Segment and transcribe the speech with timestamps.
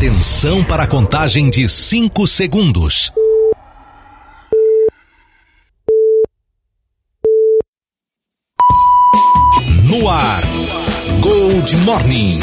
[0.00, 3.12] Atenção para a contagem de 5 segundos.
[9.84, 10.42] No ar,
[11.20, 12.40] Gold Morning.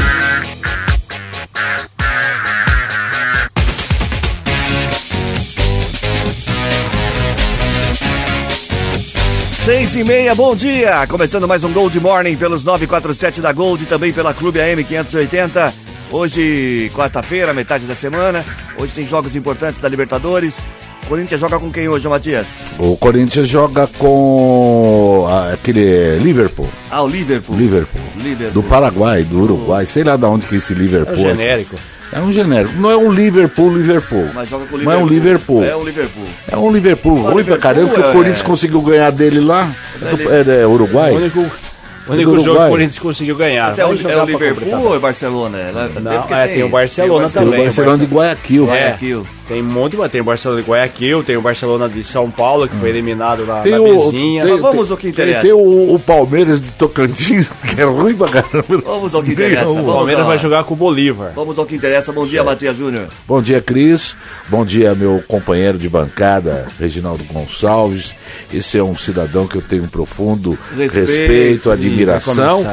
[9.66, 11.08] Seis e meia, bom dia!
[11.08, 15.87] Começando mais um Gold Morning pelos 947 da Gold, também pela Clube AM 580.
[16.12, 18.44] Hoje, quarta-feira, metade da semana.
[18.78, 20.58] Hoje tem jogos importantes da Libertadores.
[21.04, 22.48] O Corinthians joga com quem hoje, Matias?
[22.78, 26.68] O Corinthians joga com ah, aquele Liverpool.
[26.90, 27.56] Ah, o Liverpool.
[27.58, 28.02] Liverpool.
[28.18, 28.52] Liverpool.
[28.54, 31.14] Do Paraguai, do Uruguai, sei lá de onde que é esse Liverpool.
[31.16, 31.76] É o genérico.
[32.12, 32.74] É um genérico.
[32.78, 34.30] Não é um Liverpool, Liverpool.
[34.34, 35.64] Mas joga com o Não é um Liverpool.
[35.64, 36.26] É um Liverpool.
[36.50, 39.70] É um Liverpool ruim pra Liverpool caramba, que é- o Corinthians conseguiu ganhar dele lá.
[40.02, 41.12] É, do- é, é Uruguai?
[41.14, 41.46] O único,
[42.08, 43.70] o único jogo que o Corinthians conseguiu ganhar.
[43.70, 45.58] Mas é, o, é o Liverpool ou é Barcelona?
[45.60, 48.64] É, Não, é, tem o Barcelona Tem o também, Barcelona de Guayaquil.
[48.64, 49.28] É, Guayaquil.
[49.48, 52.68] Tem um monte, mas tem o Barcelona de Guayaquil, tem o Barcelona de São Paulo,
[52.68, 54.42] que foi eliminado na, Tem na o, vizinha.
[54.42, 55.42] tem, Mas vamos tem- ao que tem- interessa.
[55.42, 58.66] tem o, o Palmeiras de Tocantins, que é ruim pra caramba.
[58.86, 59.68] Vamos ao que interessa.
[59.70, 61.32] o Palmeiras ao- vai jogar com o Bolívar.
[61.36, 62.12] Vamos ao que interessa.
[62.12, 63.08] Bom dia, Matias Júnior.
[63.28, 64.16] Bom dia, Cris.
[64.50, 68.16] Bom dia, meu companheiro de bancada, Reginaldo Gonçalves.
[68.54, 72.66] Esse é um cidadão que eu tenho um profundo Respeito, respeito, admiração.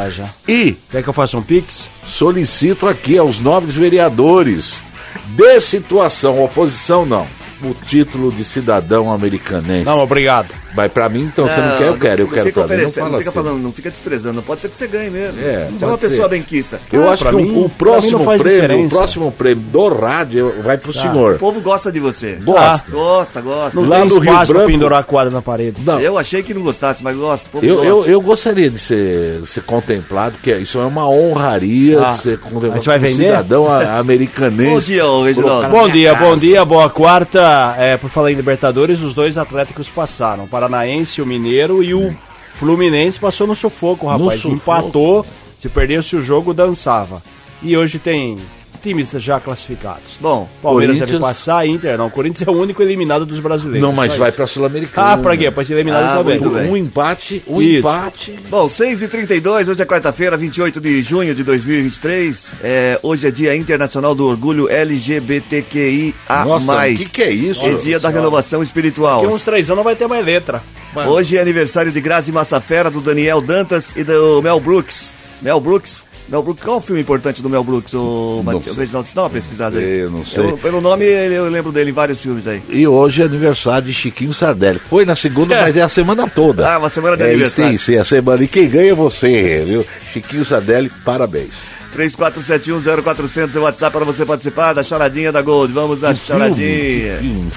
[0.49, 1.89] E Quer que eu faça um pix?
[2.07, 4.83] solicito aqui aos nobres vereadores
[5.27, 7.27] de situação, oposição não,
[7.63, 9.85] o título de cidadão americanense.
[9.85, 10.49] Não, obrigado.
[10.77, 12.91] Mas pra mim, então, você não quer, eu quero, eu quero fica pra mim, não
[12.91, 13.39] fala não fica assim.
[13.39, 14.43] falando, não fica desprezando.
[14.43, 15.39] Pode ser que você ganhe mesmo.
[15.41, 16.35] É, você é uma pode pessoa ser.
[16.35, 16.81] benquista.
[16.93, 20.53] Eu Ah, acho que o- mim- o, próximo não prêmio, o próximo prêmio do rádio
[20.65, 21.39] vai pro O senhor.
[21.39, 22.33] povo gosta de você.
[22.43, 22.91] Gosta.
[22.91, 23.81] Gosta, gosta.
[23.81, 25.81] Não Lá tem no Rio espaço pra Branco- pendurar a quadra na parede.
[25.85, 27.47] Não, Eu achei que não gostasse, mas gosta.
[27.49, 27.89] O povo Eu, gosta.
[27.89, 32.39] eu, eu gostaria de ser, ser contemplado, porque isso é uma honraria Ah, de ser
[32.41, 33.27] contemplado você vai como vender?
[33.29, 33.67] cidadão
[33.99, 34.71] americanense.
[34.71, 35.69] Bom dia, ô, Reginaldo.
[35.69, 37.44] Bom dia, bom dia, boa quarta.
[37.79, 40.45] É, por falar em Libertadores, os dois atléticos passaram.
[40.45, 42.15] O Paranaense, o Mineiro e o
[42.55, 44.41] Fluminense passou no sufoco, rapaz.
[44.41, 44.57] sufoco.
[44.57, 45.27] Empatou,
[45.59, 47.23] se perdesse o jogo, dançava.
[47.63, 48.39] E hoje tem
[48.85, 50.19] times já classificados.
[50.21, 52.09] Bom, Palmeiras deve passar, Inter não.
[52.09, 53.81] O Corinthians é o único eliminado dos brasileiros.
[53.83, 55.13] Não, mas Só vai pra Sul-Americana.
[55.13, 55.51] Ah, pra quê?
[55.51, 56.71] Pra ser eliminado Ah, também.
[56.71, 57.79] Um empate, um Isso.
[57.79, 58.39] empate.
[58.51, 62.53] Bom, 6h32, hoje é quarta-feira, 28 de junho de 2023.
[62.63, 66.45] É, hoje é Dia Internacional do Orgulho LGBTQIA+.
[66.45, 67.67] Nossa, o que, que é isso?
[67.67, 69.23] É dia da renovação espiritual.
[69.23, 70.63] Daqui uns três anos vai ter mais letra.
[71.07, 75.13] Hoje é aniversário de Grazi Massafera, do Daniel Dantas e do Mel Brooks.
[75.43, 76.03] Mel Brooks?
[76.29, 77.93] Mel Brooks, qual é o filme importante do Mel Brooks?
[77.93, 78.43] O
[78.77, 80.01] Reginaldo, dá uma pesquisada aí.
[80.01, 80.43] eu não sei.
[80.45, 82.63] Eu- pelo nome, eu lembro dele em vários filmes aí.
[82.71, 84.79] E hoje é aniversário de Chiquinho Sardelli.
[84.79, 86.65] Foi na segunda, mas é a semana toda.
[86.75, 87.73] Ah, uma semana de é, aniversário.
[87.73, 88.43] Sim, sim, a semana.
[88.43, 89.87] E quem ganha é você, viu?
[90.13, 91.53] Chiquinho Sardelli, parabéns.
[91.95, 95.73] 34710400 é o WhatsApp para você participar da charadinha da Gold.
[95.73, 97.19] Vamos à charadinha.
[97.19, 97.51] Filme.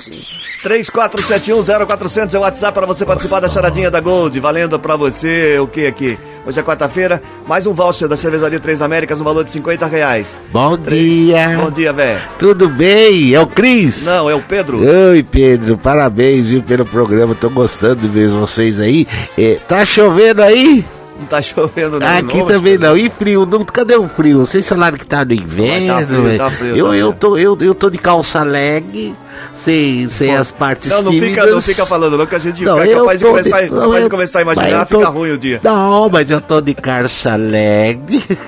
[0.62, 4.38] 34710400 é o WhatsApp para você participar da charadinha da Gold.
[4.38, 6.16] Valendo para você o que aqui?
[6.46, 10.38] Hoje é quarta-feira, mais um voucher da Cervejaria Três Américas no valor de 50 reais.
[10.52, 11.56] Bom Três- dia.
[11.60, 12.20] Bom dia, velho.
[12.38, 13.34] Tudo bem?
[13.34, 14.04] É o Cris?
[14.04, 14.80] Não, é o Pedro.
[15.10, 15.76] Oi, Pedro.
[15.76, 17.34] Parabéns, viu, pelo programa.
[17.34, 19.06] Tô gostando de ver vocês aí.
[19.36, 20.84] É, tá chovendo aí?
[21.18, 22.06] Não tá chovendo não.
[22.06, 22.96] Aqui não, também não.
[22.96, 23.46] E frio?
[23.46, 24.40] Não, cadê o frio?
[24.46, 25.86] Vocês falaram que tá no inverno.
[25.94, 26.38] Mas tá frio, velho.
[26.38, 29.14] tá frio, eu, tá eu, tô, eu, eu tô de calça leg,
[29.54, 32.80] sem, sem as partes Não, não fica, não fica falando não, que a gente Não,
[32.80, 35.60] é capaz, de começar, de- não, eu- começar a imaginar, tô- fica ruim o dia.
[35.62, 38.00] Não, mas eu tô de calça leg,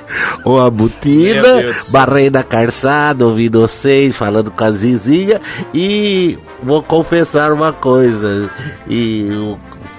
[0.45, 1.93] uma Meu botina, Deus do céu.
[1.93, 5.41] barrei na calçada, ouvindo vocês, falando com a Zizinha
[5.73, 8.51] e vou confessar uma coisa.
[8.89, 9.29] E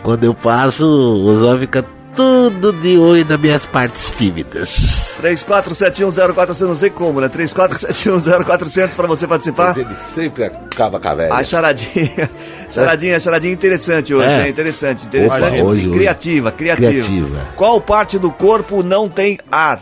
[0.03, 1.83] quando eu passo, os homens ficam
[2.15, 5.15] tudo de olho nas minhas partes tímidas.
[5.21, 7.29] 34710400, eu não sei como, né?
[7.29, 9.75] 34710400 para você participar.
[9.75, 11.33] Mas ele sempre acaba com a velha.
[11.33, 12.29] A charadinha,
[12.73, 14.43] charadinha, charadinha interessante hoje, É.
[14.45, 15.61] é interessante, interessante.
[15.61, 15.89] Opa, hoje, hoje.
[15.97, 17.39] criativa, criativa, Criativa.
[17.55, 19.81] Qual parte do corpo não tem ar?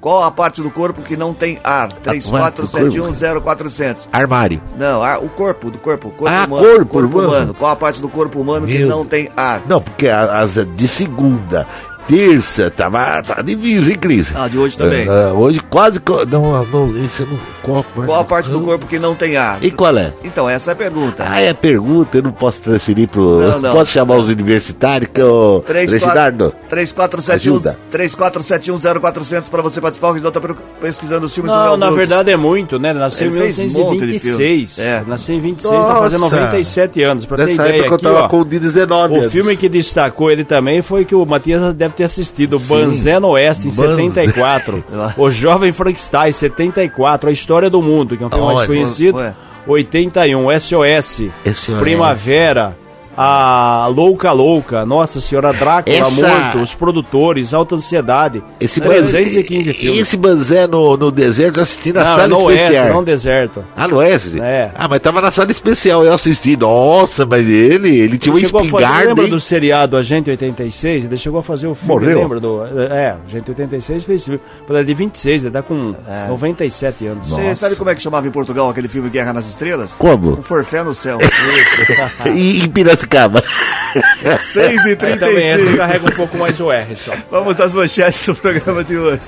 [0.00, 1.88] Qual a parte do corpo que não tem ar?
[1.92, 4.08] parte do 34710400.
[4.12, 4.60] Armário.
[4.78, 6.86] Não, ar, o corpo, do corpo, o corpo Ah, humano.
[6.86, 7.54] corpo humano.
[7.54, 8.88] Qual a parte do corpo humano que Meu.
[8.88, 9.60] não tem ar?
[9.66, 11.66] Não, porque a- as de segunda,
[12.10, 14.32] terça, tava, tava difícil, hein, Cris?
[14.34, 15.06] Ah, de hoje também.
[15.08, 16.00] Ah, hoje quase.
[16.30, 17.38] Não, não, esse não.
[17.62, 19.62] Qual, Qual a parte do corpo que não tem ar?
[19.62, 20.12] E qual é?
[20.24, 21.24] Então, essa é a pergunta.
[21.26, 23.40] Ah, é pergunta, eu não posso transferir pro.
[23.40, 23.72] Não, não.
[23.72, 25.62] Posso chamar os universitários que eu.
[25.66, 26.54] Três, Reginaldo.
[26.68, 27.78] 3471 Ajuda.
[27.92, 30.08] 34710400 para você participar.
[30.08, 32.08] O Reginaldo tá pesquisando os filmes do Não, Mel na Brooks.
[32.08, 32.92] verdade é muito, né?
[32.92, 34.74] Nasceu em Ele fez um monte de 1926.
[34.76, 34.90] filme.
[34.90, 35.04] É.
[35.06, 36.36] Nasceu em 26, tá fazendo Nossa.
[36.36, 37.26] 97 anos.
[37.26, 39.32] Pra ter Nessa ideia época aqui, eu tava ó, com 19 O anos.
[39.32, 43.68] filme que destacou ele também foi que o Matias deve ter assistido Banzé no Oeste
[43.68, 43.96] em Banzé.
[43.96, 44.84] 74,
[45.16, 49.34] O Jovem Frankenstein 74, A História do Mundo, que é um filme mais conhecido, ué.
[49.66, 51.22] 81, SOS,
[51.54, 51.78] SOS.
[51.78, 52.76] Primavera,
[53.16, 60.00] a Louca Louca, Nossa Senhora Drácula, Essa- Morto, Os Produtores, Alta Ansiedade, Esse 315 filmes.
[60.02, 62.88] Esse Banzé no, no deserto assisti na Não, é sala no Oeste, especial.
[62.94, 63.64] não deserto.
[63.76, 64.40] Ah, no Oeste?
[64.40, 64.70] É.
[64.74, 66.56] Ah, mas tava na sala especial, eu assisti.
[66.56, 69.30] Nossa, mas ele, ele tinha uma chegou a fazer, espingarda, lembra hein?
[69.30, 71.04] do seriado Agente 86?
[71.04, 72.20] Ele chegou a fazer o filme, Morreu?
[72.22, 72.62] lembra do...
[72.90, 74.40] É, Agente 86 fez esse filme.
[74.68, 75.94] Ele é de 26, ele tá com
[76.28, 77.28] 97 anos.
[77.28, 79.90] Você sabe como é que chamava em Portugal aquele filme Guerra nas Estrelas?
[79.98, 80.38] Como?
[80.38, 81.18] Um forfé no céu.
[82.34, 82.68] E em
[83.06, 83.42] Piracicaba.
[84.40, 87.12] 6 e Aí também essa 36 carrega um pouco mais o R só.
[87.30, 89.20] Vamos às manchetes do programa de hoje.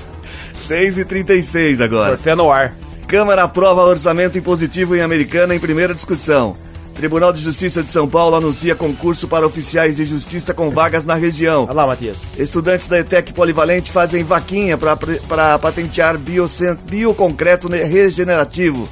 [0.55, 2.17] 6 e 36 agora.
[2.17, 2.73] Fé no ar.
[3.09, 6.55] Câmara aprova orçamento impositivo em Americana em primeira discussão.
[6.95, 11.15] Tribunal de Justiça de São Paulo anuncia concurso para oficiais de justiça com vagas na
[11.15, 11.65] região.
[11.65, 12.19] Olha lá, Matias.
[12.39, 18.87] Estudantes da ETEC Polivalente fazem vaquinha para patentear bioconcreto ne- regenerativo.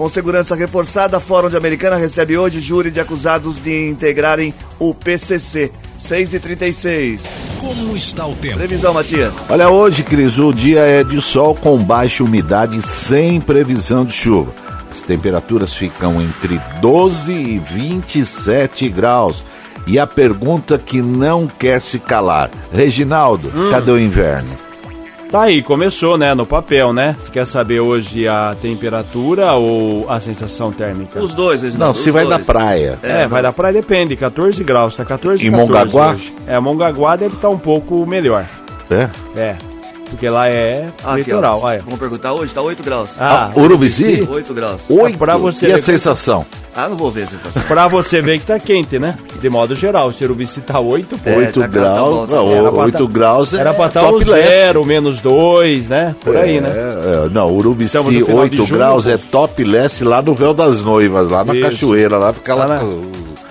[0.00, 5.70] Com segurança reforçada, Fórum de Americana recebe hoje júri de acusados de integrarem o PCC.
[5.98, 7.22] 6 e 36
[7.60, 8.56] Como está o tempo?
[8.56, 9.34] Previsão, Matias.
[9.46, 14.54] Olha, hoje, Cris, o dia é de sol com baixa umidade sem previsão de chuva.
[14.90, 19.44] As temperaturas ficam entre 12 e 27 graus.
[19.86, 24.69] E a pergunta que não quer se calar: Reginaldo, cadê o inverno?
[25.30, 27.14] Tá aí, começou, né, no papel, né?
[27.18, 31.20] Você quer saber hoje a temperatura ou a sensação térmica?
[31.22, 32.36] Os dois, Reginaldo, Não, se vai dois.
[32.36, 32.98] da praia.
[33.00, 36.10] É, vai da praia, depende, 14 graus, tá 14 E 14 Mongaguá?
[36.14, 36.34] hoje.
[36.48, 38.44] É, Mongaguá deve estar um pouco melhor.
[38.90, 39.08] É?
[39.40, 39.56] É,
[40.08, 41.60] porque lá é litoral.
[41.84, 43.10] Vamos perguntar hoje, tá 8 graus.
[43.16, 44.26] Ah, Urubici?
[44.28, 44.80] 8 graus.
[44.88, 45.16] Oito.
[45.16, 46.44] pra você e a sensação?
[46.74, 49.16] Ah, não vou ver se tá pra você ver que tá quente, né?
[49.40, 51.28] De modo geral, se Urubici tá 8, pô.
[51.28, 52.52] É, 8 tá- tá graus, bom, tá não.
[52.52, 54.48] Era pra 8 tá- graus é Era pra estar um topless.
[54.48, 56.14] 0, menos 2, né?
[56.24, 56.70] Por aí, É, né?
[56.70, 59.10] é, não, Urubici Estamos no final de 8 junho, graus pô.
[59.10, 61.62] é topless lá no véu das noivas, lá na Isso.
[61.62, 63.02] cachoeira, lá fica lá, Lá na- com,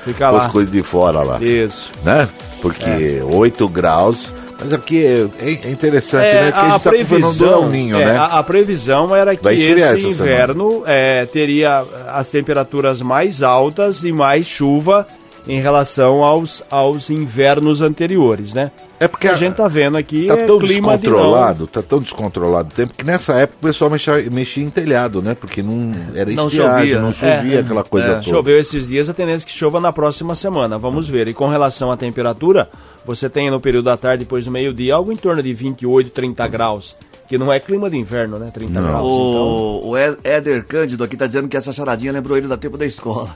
[0.06, 0.46] Fica com lá.
[0.46, 1.92] as coisas de fora lá, Isso.
[2.04, 2.28] né?
[2.62, 6.52] Porque 8 graus, mas aqui é, é interessante, É, né?
[6.52, 8.18] Que a, a, gente tá previsão, um ninho, é, né?
[8.18, 14.46] a, a previsão era que esse inverno é, teria as temperaturas mais altas e mais
[14.46, 15.08] chuva
[15.48, 18.72] em relação aos, aos invernos anteriores, né?
[19.00, 21.82] É porque a a- gente tá vendo aqui Tá é tão clima de descontrolado, tá
[21.82, 25.34] tão descontrolado o tempo que nessa época o pessoal mexia, mexia em telhado, né?
[25.36, 27.14] Porque não era Não estiagem, chovia, não né?
[27.14, 27.60] chovia É.
[27.62, 28.12] aquela coisa É.
[28.16, 28.24] toda.
[28.24, 30.78] Choveu esses dias, a tendência é que chova na próxima semana.
[30.78, 31.28] Vamos ver.
[31.30, 32.70] E com relação à temperatura,
[33.06, 36.48] você tem no período da tarde, depois do meio-dia, algo em torno de 28, 30
[36.48, 36.96] graus.
[37.30, 38.50] Que não é clima de inverno, né?
[38.54, 39.06] 30 graus.
[39.06, 42.58] Então, O, o Ed- Éder Cândido aqui tá dizendo que essa charadinha lembrou ele da
[42.58, 43.30] tempo da escola.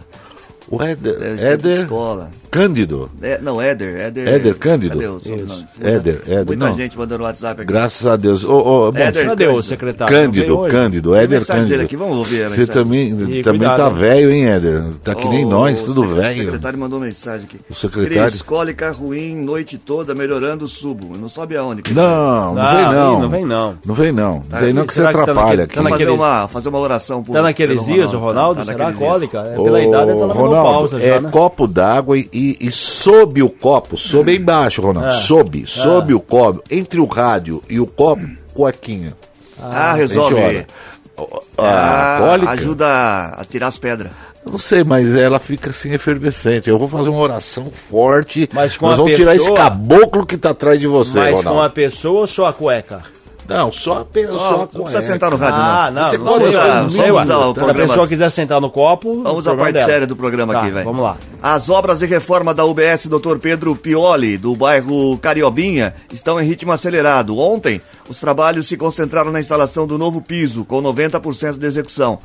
[0.69, 2.31] O Éder, É, da Éder escola.
[2.50, 3.10] Cândido.
[3.21, 4.27] É, não, Éder, Éder.
[4.27, 4.94] Éder Cândido?
[4.95, 5.65] Cadê o sobrenome?
[5.81, 6.75] Éder, Éder, Muita não.
[6.75, 7.74] gente mandando WhatsApp aqui.
[7.74, 8.45] Graças a Deus.
[8.45, 8.54] Ô,
[8.88, 10.15] ô, bom, Éder cadê o secretário?
[10.15, 10.57] Não Cândido?
[10.69, 11.69] Cândido, Éder mensagem Cândido.
[11.69, 14.83] dele aqui, vamos ouvir a Você também, E também cuidado, tá velho, hein, Éder?
[15.04, 16.44] Tá que nem O- nós, tudo o O velho.
[16.45, 17.59] secretário mandou mensagem aqui.
[17.69, 18.30] O secretário?
[18.30, 21.18] Cris, cólica ruim, noite toda, melhorando o subo.
[21.18, 21.81] Não sobe aonde?
[21.81, 21.95] Cris?
[21.95, 23.18] Não, não Ah, vem não.
[23.18, 23.77] ih, não vem não.
[23.83, 24.44] Não vem não.
[24.48, 25.75] Não vem não que você tá atrapalha naquele- aqui.
[25.75, 28.59] tá fazer naqueles- uma, fazer uma oração por Tá naqueles dias, o Ronaldo?
[28.59, 29.09] Tá Será naqueles dias.
[29.12, 29.39] cólica?
[29.39, 31.29] É, pela idade, tá na Ronaldo, menopausa é já, né?
[31.31, 35.11] copo d'água e, e, e sob o copo, sob é embaixo, Ronaldo, Ah.
[35.11, 39.13] sob, sob o copo, entre o rádio e o copo, cuequinha.
[39.61, 40.66] Ah, A gente resolve.
[41.57, 42.51] A Ah, cólica?
[42.51, 42.87] ajuda
[43.37, 44.11] a tirar as pedras.
[44.45, 46.69] Eu não sei, mas ela fica assim efervescente.
[46.69, 48.49] Eu vou fazer uma oração forte.
[48.54, 51.37] Mas com Nós a vamos tirar esse pessoa- caboclo que tá atrás de você, Mas
[51.37, 51.59] Ronaldo.
[51.59, 53.01] com a pessoa ou só a cueca?
[53.47, 54.40] Não, só a pessoa.
[54.40, 56.02] Só não precisa sentar no rádio, Ah, não.
[56.02, 59.21] não, Você não pode usar usar o Se a programa- pessoa quiser sentar no copo,
[59.23, 59.85] Vamos à problema parte dela.
[59.85, 60.83] séria do programa Tá, aqui, vai.
[60.83, 61.18] Vamos lá.
[61.42, 63.38] As obras de reforma da UBS Dr.
[63.42, 67.38] Pedro Pioli, do bairro Cariobinha, estão em ritmo acelerado.
[67.38, 72.19] Ontem, os trabalhos se concentraram na instalação do novo piso, com 90% de execução.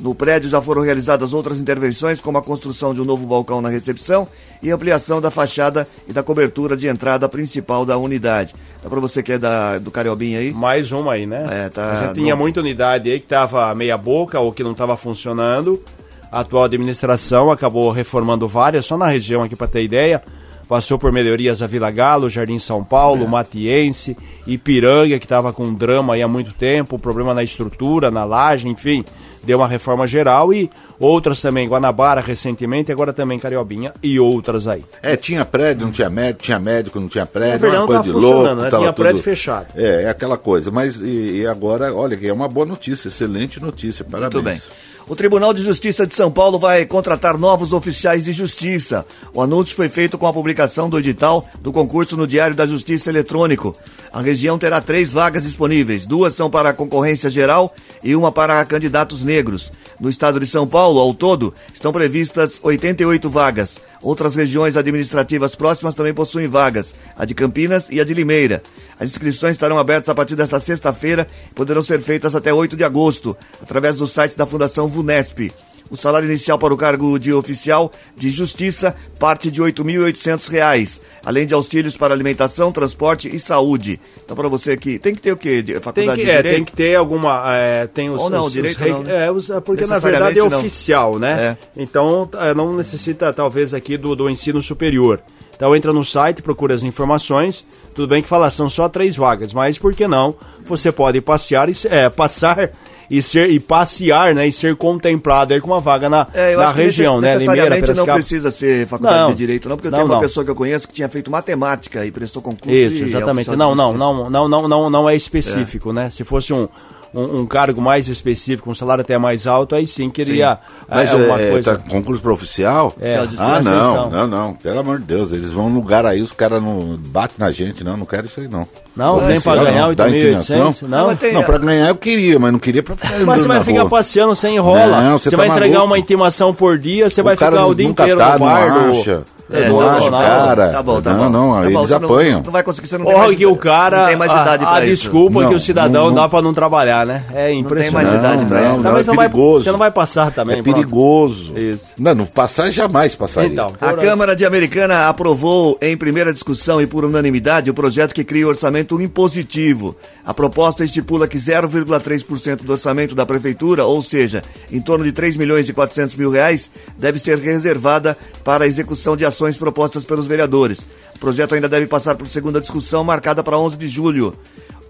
[0.00, 3.68] No prédio já foram realizadas outras intervenções, como a construção de um novo balcão na
[3.68, 4.26] recepção
[4.62, 8.54] e ampliação da fachada e da cobertura de entrada principal da unidade.
[8.82, 10.52] Dá pra você que é da, do Cariobinha aí?
[10.52, 11.66] Mais uma aí, né?
[11.66, 14.72] É, tá A gente tinha muita unidade aí que tava meia boca ou que não
[14.72, 15.82] estava funcionando.
[16.30, 20.22] A atual administração acabou reformando várias, só na região aqui para ter ideia.
[20.68, 22.84] Passou por melhorias a Vila Galo, Jardim São É.
[22.84, 24.16] Paulo, Matiense,
[24.46, 28.68] Ipiranga, que estava com um drama aí há muito tempo, problema na estrutura, na laje,
[28.68, 29.04] enfim.
[29.44, 34.84] Deu uma reforma geral e outras também, Guanabara recentemente, agora também Cariobinha e outras aí.
[35.02, 38.02] É, tinha prédio, não tinha médico, tinha médico, não tinha prédio, verdade, uma não coisa
[38.04, 38.62] de funcionando, louco.
[38.62, 38.70] né?
[38.70, 39.66] tava Tinha prédio tudo- fechado.
[39.74, 40.70] É, é aquela coisa.
[40.70, 44.32] Mas e, e agora, olha, que é uma boa notícia, excelente notícia, parabéns.
[44.34, 44.60] Muito bem.
[45.08, 49.04] O Tribunal de Justiça de São Paulo vai contratar novos oficiais de justiça.
[49.34, 53.10] O anúncio foi feito com a publicação do edital do concurso no Diário da Justiça
[53.10, 53.76] Eletrônico.
[54.12, 59.24] A região terá três vagas disponíveis: duas são para concorrência geral e uma para candidatos
[59.24, 59.72] negros.
[59.98, 63.80] No estado de São Paulo, ao todo, estão previstas 88 vagas.
[64.02, 68.62] Outras regiões administrativas próximas também possuem vagas, a de Campinas e a de Limeira.
[68.98, 72.82] As inscrições estarão abertas a partir desta sexta-feira e poderão ser feitas até 8 de
[72.82, 75.52] agosto, através do site da Fundação VUNESP.
[75.92, 81.46] O salário inicial para o cargo de oficial de justiça parte de R$ 8.800, além
[81.46, 84.00] de auxílios para alimentação, transporte e saúde.
[84.24, 85.62] Então, para você que tem que ter o quê?
[85.82, 87.44] Faculdade tem que, de é, tem que ter alguma.
[87.54, 89.26] É, tem os, Ou não, os, direito os, não, né?
[89.26, 90.58] é, os, porque na verdade é não.
[90.58, 91.58] oficial, né?
[91.76, 91.82] É.
[91.82, 95.22] Então é, não necessita talvez aqui do, do ensino superior.
[95.54, 97.66] Então entra no site, procura as informações.
[97.94, 100.34] Tudo bem que fala são só três vagas, mas por que não?
[100.64, 102.70] Você pode passear e é, passar
[103.14, 106.72] e ser e passear, né, e ser contemplado aí com uma vaga na, É, na
[106.72, 109.30] região, né, necess- Limeira, necessariamente não precisa ser faculdade Não.
[109.32, 110.22] de direito, não, porque eu Não, tenho uma não.
[110.22, 112.70] pessoa que eu conheço que tinha feito matemática e prestou concurso.
[112.74, 113.50] Isso, é exatamente.
[113.50, 116.08] Não, não, não, não, não, não, não é específico, né?
[116.08, 116.66] Se fosse um,
[117.14, 121.16] um, um cargo mais específico, um salário até mais alto, aí sim queria Mas é,
[121.16, 121.76] uma é, coisa.
[121.76, 122.94] tá concurso para oficial?
[123.00, 124.54] É, ah, não, não, não.
[124.54, 127.84] Pelo amor de Deus, eles vão num lugar aí, os caras não batem na gente,
[127.84, 127.96] não.
[127.96, 128.66] Não quero isso aí, não.
[128.96, 129.94] Não, nem pra ganhar não.
[129.94, 130.74] Dá 8.800, intimação?
[130.88, 131.16] não.
[131.16, 133.80] tem- Não, pra ganhar eu queria, mas não queria pra ficar Mas você vai ficar
[133.80, 133.90] rua.
[133.90, 135.00] passeando sem enrola.
[135.02, 135.92] Não, você você vai tá entregar maluco.
[135.94, 139.02] uma intimação por dia, você vai cara ficar o dia inteiro tá, no bar não
[139.02, 139.24] do.
[139.52, 140.18] É, não tá acha, bom, não.
[140.18, 140.68] cara.
[140.70, 141.30] Tá bom, tá não, bom.
[141.30, 142.42] não, Tá eles você não- apanham.
[142.44, 143.98] Não, vai conseguir, você não tem mais que o cara.
[144.00, 145.02] Não tem mais a- idade a, pra isso.
[145.02, 146.14] desculpa Não, que o cidadão não, não.
[146.22, 147.24] dá pra não trabalhar, né?
[147.32, 147.92] É tem impressionante.
[148.10, 148.76] mais idade pra não, isso.
[148.76, 149.64] não, Não, mas é não vai- perigoso.
[149.64, 150.58] você não vai passar também.
[150.58, 150.74] É pronto.
[150.74, 151.58] perigoso.
[151.58, 151.92] Isso.
[151.98, 153.50] Não, não passar jamais passaria.
[153.50, 158.24] Então, A Câmara de Americana aprovou em primeira discussão e por unanimidade o projeto que
[158.24, 159.96] cria o orçamento impositivo.
[160.24, 165.36] A proposta estipula que 0,3% do orçamento da prefeitura, ou seja, em torno de 3
[165.36, 170.26] milhões e 400 mil reais, deve ser reservada para a execução de ações propostas pelos
[170.26, 170.86] vereadores.
[171.14, 174.34] O projeto ainda deve passar por segunda discussão marcada para 11 de julho.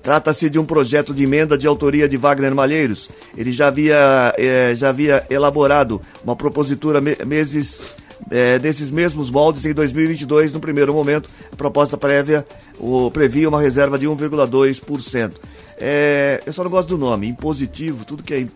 [0.03, 3.09] Trata-se de um projeto de emenda de autoria de Wagner Malheiros.
[3.37, 7.81] Ele já havia, eh, já havia elaborado uma propositura me- meses
[8.31, 10.53] eh, desses mesmos moldes em 2022.
[10.53, 12.45] No primeiro momento, a proposta prévia
[12.81, 15.33] o, previa uma reserva de 1,2%.
[15.79, 18.47] Eh, eu só não gosto do nome, impositivo, tudo que é.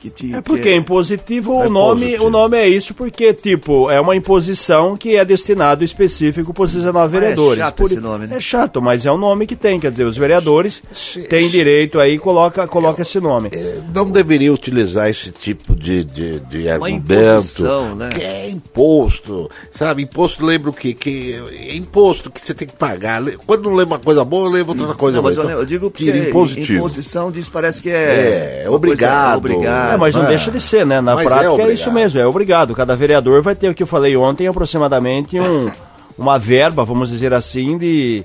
[0.00, 2.26] Que te, É porque que é impositivo, É o nome, positivo.
[2.26, 6.72] o nome é isso porque tipo é uma imposição que é destinado específico para os
[6.72, 7.58] 19 Ah, é vereadores.
[7.64, 8.36] chato esse nome, né?
[8.36, 10.82] É chato, mas é um nome que tem, quer dizer, os vereadores
[11.28, 13.48] têm direito aí coloca coloca esse nome.
[13.52, 17.12] É, Não deveria utilizar esse tipo de, de, de argumento.
[17.12, 18.08] imposição, né?
[18.10, 19.50] Que é imposto.
[19.70, 20.94] Sabe, imposto lembra o quê?
[20.94, 21.34] Que
[21.68, 23.22] é imposto que você tem que pagar.
[23.46, 25.30] Quando não lembra uma coisa boa, lembra outra coisa Não, boa.
[25.34, 26.78] mas eu, Então, eu digo porque tira impositivo.
[26.78, 28.62] imposição diz parece que é.
[28.64, 29.36] É, uma coisa obrigado.
[29.38, 29.87] obrigado.
[29.94, 30.28] É, mas não é.
[30.28, 31.00] deixa de ser, né?
[31.00, 31.74] Na Mas é prática é, obrigado.
[31.74, 32.74] isso mesmo, é obrigado.
[32.74, 35.70] Cada vereador vai ter o que eu falei ontem, aproximadamente um,
[36.16, 38.24] uma verba, vamos dizer assim, de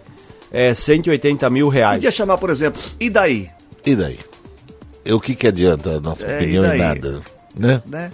[0.52, 1.98] é, 180 mil reais.
[1.98, 3.50] Podia chamar, por exemplo, e daí?
[3.86, 4.20] E daí?
[5.06, 7.22] E o que, que adianta a nossa É, opinião e e nada?
[7.56, 7.82] Né?
[7.86, 8.12] Né?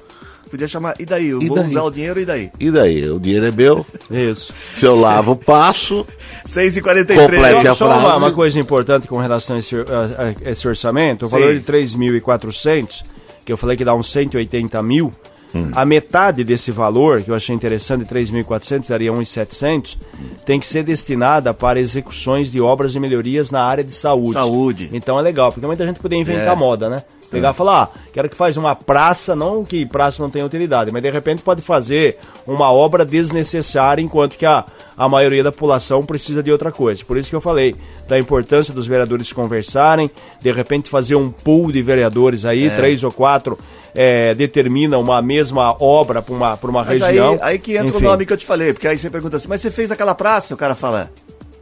[0.49, 1.29] Podia chamar, e daí?
[1.29, 1.67] Eu E vou daí?
[1.67, 2.51] usar o dinheiro, e daí?
[2.59, 3.07] E daí?
[3.11, 3.85] O dinheiro é meu.
[4.09, 4.51] Isso.
[4.73, 6.03] Se eu lavo, passo.
[6.43, 7.15] 6h43.
[7.15, 8.17] Complete a Só uma, frase.
[8.17, 11.35] uma coisa importante com relação a esse, a- a esse orçamento, o Sim.
[11.39, 13.03] valor de 3.400,
[13.49, 15.11] que eu falei que dá uns 180 mil,
[15.55, 15.71] Hum.
[15.73, 19.97] a metade desse valor, que eu achei interessante, 3.400, daria 1.700,
[20.45, 24.33] tem que ser destinada para execuções de obras de melhorias na área de saúde.
[24.33, 24.89] Saúde.
[24.93, 26.55] Então é legal, porque muita gente poderia inventar É.
[26.55, 27.01] moda, né?
[27.29, 30.91] Pegar e falar, ah, quero que faz uma praça, não que praça não tenha utilidade,
[30.91, 32.17] mas de repente pode fazer
[32.48, 34.65] uma obra desnecessária, enquanto que a,
[34.98, 37.05] a maioria da população precisa de outra coisa.
[37.05, 37.75] Por isso que eu falei
[38.07, 40.09] da importância dos vereadores conversarem,
[40.41, 43.57] de repente fazer um pool de vereadores aí, três ou quatro,
[43.93, 47.38] é, determina uma mesma obra para uma, pra uma Mas aí, região.
[47.41, 48.05] aí que entra Enfim.
[48.05, 50.15] o nome que eu te falei, porque aí você pergunta assim, mas você fez aquela
[50.15, 50.53] praça?
[50.53, 51.12] O cara fala,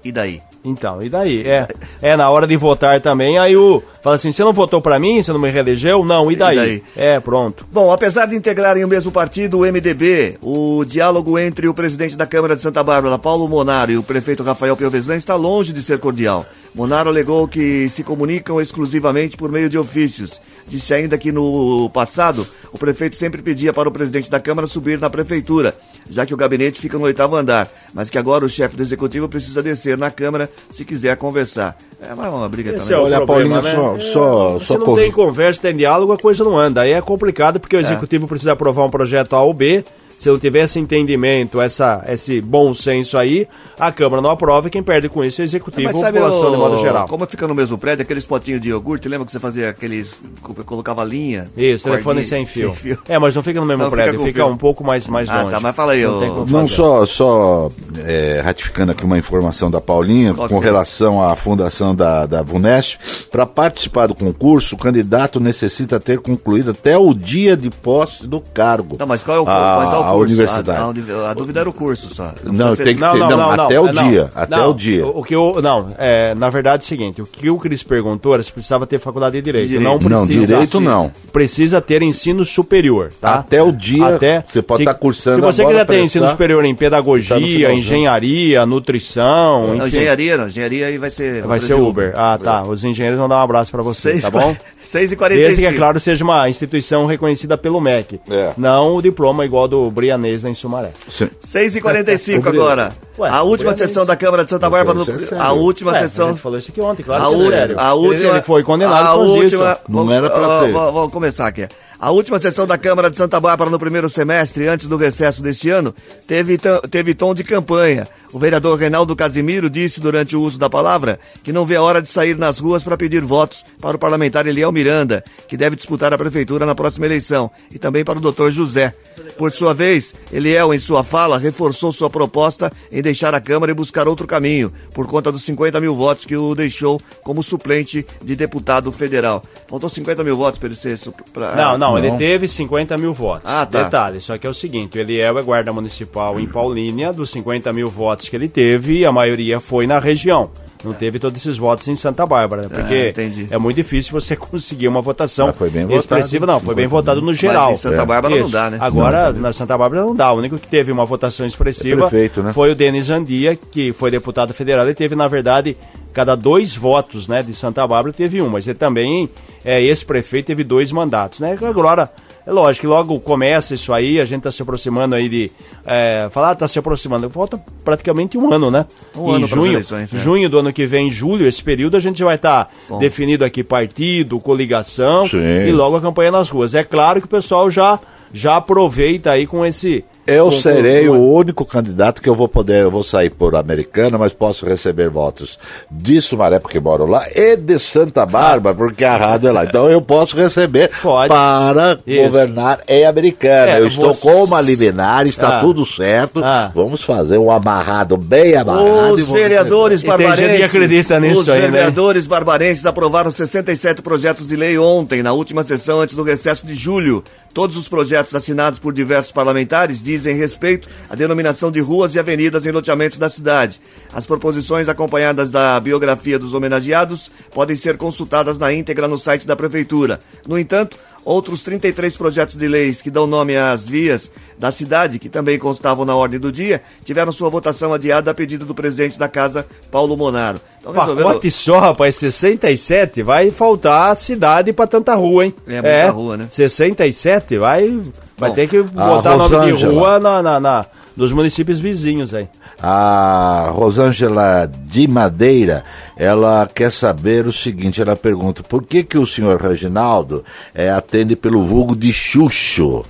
[0.04, 0.42] e daí?
[0.64, 1.46] Então, e daí?
[1.46, 1.68] É,
[2.02, 5.22] é na hora de votar também, aí o fala assim, você não votou pra mim,
[5.22, 6.04] você não me reelegeu?
[6.04, 6.56] Não, e daí?
[6.56, 6.84] daí?
[6.96, 7.66] É, pronto.
[7.72, 12.26] Bom, apesar de integrarem o mesmo partido, o MDB, o diálogo entre o presidente da
[12.26, 16.00] Câmara de Santa Bárbara, Paulo Monaro, e o prefeito Rafael Piovesan está longe de ser
[16.00, 16.46] cordial.
[16.74, 20.40] Monaro alegou que se comunicam exclusivamente por meio de ofícios.
[20.68, 25.00] Disse ainda que no passado, o prefeito sempre pedia para o presidente da Câmara subir
[25.00, 25.76] na prefeitura,
[26.10, 29.28] já que o gabinete fica no oitavo andar, mas que agora o chefe do executivo
[29.28, 31.78] precisa descer na Câmara se quiser conversar.
[32.02, 32.96] É é uma briga Esse também.
[32.96, 34.04] é o Olha, problema, Paulinho, né?
[34.04, 34.12] só-
[34.54, 36.82] só- Se só não corri- tem conversa, tem diálogo, a coisa não anda.
[36.82, 39.84] Aí é complicado porque o executivo precisa aprovar um projeto A ou B,
[40.18, 43.48] Se não tiver esse entendimento, essa, esse bom senso aí,
[43.80, 46.52] a Câmara não aprova e quem perde com isso é o Executivo ou a população
[46.52, 47.08] de modo geral.
[47.08, 50.20] Como fica no mesmo prédio, aqueles potinhos de iogurte, lembra que você fazia aqueles.
[50.66, 51.50] colocava linha?
[51.56, 52.98] Isso, telefone cordinha, sem fio.
[53.08, 54.48] É, mas não fica no mesmo Não, fica prédio, fica, fio.
[54.48, 55.52] um pouco mais, mais Ah, longe.
[55.52, 57.72] tá, mas fala aí, Não Não só, só
[58.04, 60.64] é, ratificando aqui uma informação da Paulinha Qual com é?
[60.64, 62.98] relação à fundação da, da VUNESP,
[63.30, 68.42] para participar do concurso, o candidato necessita ter concluído até o dia de posse do
[68.42, 68.98] cargo.
[69.00, 70.26] Não, mas qual é o, a, mas qual é o a curso?
[70.34, 70.70] universidade.
[71.12, 72.34] A, a a dúvida era o curso só.
[72.44, 75.06] Não, tem ser- que ter- não, até o dia, até não, o dia.
[75.06, 78.34] O, que eu, não, é, na verdade é o seguinte, o que o Cris perguntou
[78.34, 79.68] era se precisava ter faculdade de direito.
[79.68, 79.84] Direito.
[79.84, 80.48] Não Não, precisa.
[80.48, 81.12] direito não.
[81.32, 83.36] Precisa ter ensino superior, tá?
[83.36, 86.74] Até o dia, Até, você pode estar cursando Se você quiser ter ensino superior em
[86.74, 87.72] tá pedagogia, finalzinho.
[87.72, 90.48] engenharia, nutrição, Não, engenharia, não.
[90.48, 91.42] Engenharia aí vai ser.
[91.46, 92.14] vai ser Uber.
[92.16, 92.64] Ah, tá.
[92.64, 94.56] Os engenheiros vão dar um abraço pra você, tá bom?
[94.88, 98.20] 6 e Desde 45 que, é claro, seja uma instituição reconhecida pelo MEC.
[98.30, 98.52] É.
[98.58, 100.92] Não o diploma igual do Brianês em Sumaré.
[101.10, 101.30] Sim.
[101.42, 102.66] 6 e 45 Obrigado.
[102.66, 102.96] agora.
[103.20, 105.00] Ué, a última sessão da Câmara de Santa Bárbara.
[105.00, 106.30] É a última Ué, A sessão.
[106.30, 107.76] gente falou isso aqui ontem, claro A, que é última, sério.
[107.80, 109.58] a última, Ele, foi condenado a por isso.
[109.58, 110.72] última, Não era pra ter.
[110.72, 111.68] Vamos começar aqui.
[112.00, 115.72] A última sessão da Câmara de Santa Bárbara no primeiro semestre, antes do recesso deste
[115.72, 115.96] ano,
[116.28, 116.60] teve,
[116.92, 118.08] teve tom de campanha.
[118.32, 122.02] O vereador Reinaldo Casimiro disse durante o uso da palavra que não vê a hora
[122.02, 126.14] de sair nas ruas para pedir votos para o parlamentar Eliel Miranda, que deve disputar
[126.14, 128.94] a prefeitura na próxima eleição, e também para o doutor José.
[129.38, 133.76] Por sua vez, Eliel, em sua fala, reforçou sua proposta em deixar a Câmara e
[133.76, 138.36] buscar outro caminho, por conta dos 50 mil votos que o deixou como suplente de
[138.36, 139.42] deputado federal.
[139.68, 140.98] Faltou 50 mil votos para ele ser.
[141.32, 141.56] Pra...
[141.56, 142.18] Não, não, ele Não.
[142.18, 143.44] teve 50 mil votos.
[143.46, 143.84] Ah, tá.
[143.84, 147.72] Detalhe, só que é o seguinte, ele é o guarda municipal em Paulínia, dos 50
[147.72, 150.50] mil votos que ele teve, a maioria foi na região.
[150.84, 152.70] Não teve todos esses votos em Santa Bárbara, né?
[152.70, 153.48] porque entendi.
[153.50, 156.46] é muito difícil você conseguir uma votação Mas bem votado, expressiva.
[156.46, 157.72] Não, foi bem 50 votado no geral.
[157.72, 158.06] em Santa É.
[158.06, 158.52] Bárbara não Isso.
[158.52, 158.78] dá, né?
[158.80, 160.32] Agora, na Santa Bárbara não dá.
[160.32, 162.54] O único que teve uma votação expressiva É prefeito, né?
[162.54, 164.86] foi o Denis Andia, que foi deputado federal.
[164.86, 165.76] Ele teve, na verdade,
[166.14, 169.30] cada dois votos né, de Santa Bárbara teve um, mas ele também,
[169.64, 171.40] é, esse prefeito teve dois mandatos.
[171.40, 171.58] Né?
[171.62, 172.10] Agora,
[172.48, 175.52] é lógico que logo começa isso aí, a gente está se aproximando aí de.
[175.86, 177.30] É, falar, está se aproximando.
[177.30, 178.86] Falta praticamente um ano, né?
[179.14, 180.20] Um em ano junho, eleições, né?
[180.20, 183.66] junho do ano que vem, em julho, esse período, a gente vai estar definido aqui
[183.66, 185.38] partido, coligação Sim.
[185.38, 186.74] e logo a campanha nas ruas.
[186.74, 188.00] É claro que o pessoal já,
[188.32, 190.06] já aproveita aí com esse.
[190.28, 194.34] Eu serei o único candidato que eu vou poder, eu vou sair por americana, mas
[194.34, 195.58] posso receber votos
[195.90, 199.64] de Sumaré, porque moro lá, e de Santa Bárbara, porque a rádio é lá.
[199.64, 201.30] Então eu posso receber Pode.
[201.30, 202.22] para Isso.
[202.24, 203.72] governar em americana.
[203.78, 205.62] É, eu estou você- com uma liminar, está Ah.
[205.62, 206.42] tudo certo.
[206.44, 206.72] Ah.
[206.76, 209.14] Vamos fazer um amarrado bem amarrado.
[209.14, 210.66] Os vereadores que barbarenses.
[210.66, 211.68] acredita nisso os aí, né?
[211.70, 216.76] vereadores barbarenses aprovaram 67 projetos de lei ontem, na última sessão antes do recesso de
[216.76, 217.24] julho.
[217.54, 222.66] Todos os projetos assinados por diversos parlamentares dizem respeito à denominação de ruas e avenidas
[222.66, 223.80] em loteamentos da cidade.
[224.14, 229.56] As proposições acompanhadas da biografia dos homenageados podem ser consultadas na íntegra no site da
[229.56, 230.20] prefeitura.
[230.48, 230.98] No entanto,
[231.30, 236.06] Outros 33 projetos de leis que dão nome às vias da cidade, que também constavam
[236.06, 240.16] na ordem do dia, tiveram sua votação adiada a pedido do presidente da casa, Paulo
[240.16, 240.62] Monaro.
[240.80, 245.54] Então, resolveram- Pacote só, rapaz, 67, vai faltar cidade pra tanta rua, hein?
[245.68, 246.48] É, muita rua, né?
[246.50, 247.90] 67, vai,
[248.38, 252.48] vai Bom, ter que botar nome de rua na, na, na- dos municípios vizinhos aí.
[252.82, 255.84] A Rosângela de Madeira,
[256.18, 261.36] ela quer saber o seguinte, ela pergunta, por que que o senhor Reginaldo eh, atende
[261.36, 263.06] pelo vulgo de Xuxo?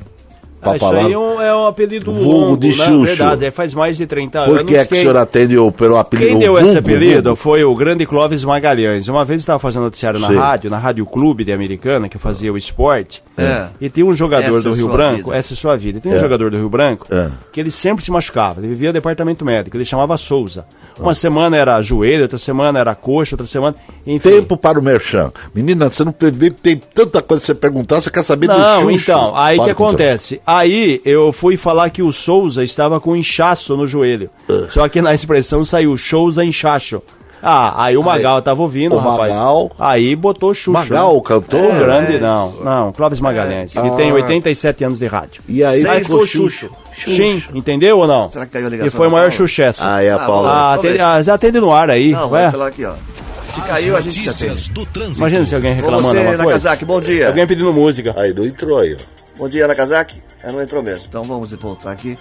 [0.75, 2.73] Isso aí é um, é um apelido Vulgo longo, de né?
[2.85, 3.01] Xuxo.
[3.03, 4.63] Verdade, é, faz mais de 30 Por anos.
[4.63, 7.23] que é que o quem- senhor atende o, pelo apelido Quem deu vulgo, esse apelido
[7.23, 7.35] vulgo?
[7.35, 9.07] foi o grande Clóvis Magalhães.
[9.07, 10.35] Uma vez eu estava fazendo noticiário na Sim.
[10.35, 13.23] rádio, na Rádio Clube de Americana, que eu fazia o esporte.
[13.37, 13.67] É.
[13.79, 15.37] E tem um jogador Essa do é Rio sua Branco, vida.
[15.37, 15.99] essa é sua vida.
[15.99, 16.19] Tem um É.
[16.19, 17.29] jogador do Rio Branco É.
[17.51, 18.59] que ele sempre se machucava.
[18.59, 20.65] Ele vivia no departamento médico, ele chamava Souza.
[20.99, 23.75] Uma semana era joelho, outra semana era coxa, outra semana.
[24.05, 24.29] Enfim.
[24.29, 25.31] Tempo para o merchan.
[25.53, 28.81] Menina, você não vê, tem tanta coisa pra você perguntar, você quer saber do Não,
[28.89, 29.11] Xuxo.
[29.11, 29.87] então, aí Fala que o senhor.
[29.89, 30.41] acontece?
[30.57, 34.29] Aí eu fui falar que o Souza estava com inchaço no joelho.
[34.49, 34.65] É.
[34.69, 37.01] Só que na expressão saiu Souza inchaço.
[37.41, 39.31] Ah, aí o Magal tava ouvindo, o rapaz.
[39.33, 40.71] Magal- Aí botou Xuxo.
[40.71, 41.17] Magal, né?
[41.19, 41.75] o cantor?
[41.75, 42.19] O grande, É.
[42.19, 42.51] não.
[42.63, 43.91] Não, Clóvis Magalhães, que Ah.
[43.91, 45.43] tem 87 anos de rádio.
[45.47, 46.67] E aí Aí ficou Xuxo.
[46.91, 47.15] Xuxo.
[47.15, 48.27] Sim, entendeu ou não?
[48.27, 49.83] Será que caiu a ligação E foi o maior sucesso.
[49.83, 50.49] Aí a Ah, Paula...
[50.51, 52.11] Ah, atende, ah, atende no ar aí.
[52.11, 52.93] Não, vai falar aqui, ó.
[53.53, 54.17] Se caiu, a gente.
[54.25, 55.19] Notícias do trânsito.
[55.19, 56.43] Imagina se alguém reclamando você, alguma coisa.
[56.43, 57.27] Nakazaki, bom dia.
[57.27, 58.13] Alguém pedindo música.
[58.17, 58.33] Aí
[58.79, 59.17] aí, ó.
[59.37, 60.26] Bom dia, Nakazaki.
[60.47, 61.05] Ela não entrou mesmo.
[61.09, 62.17] Então vamos voltar aqui.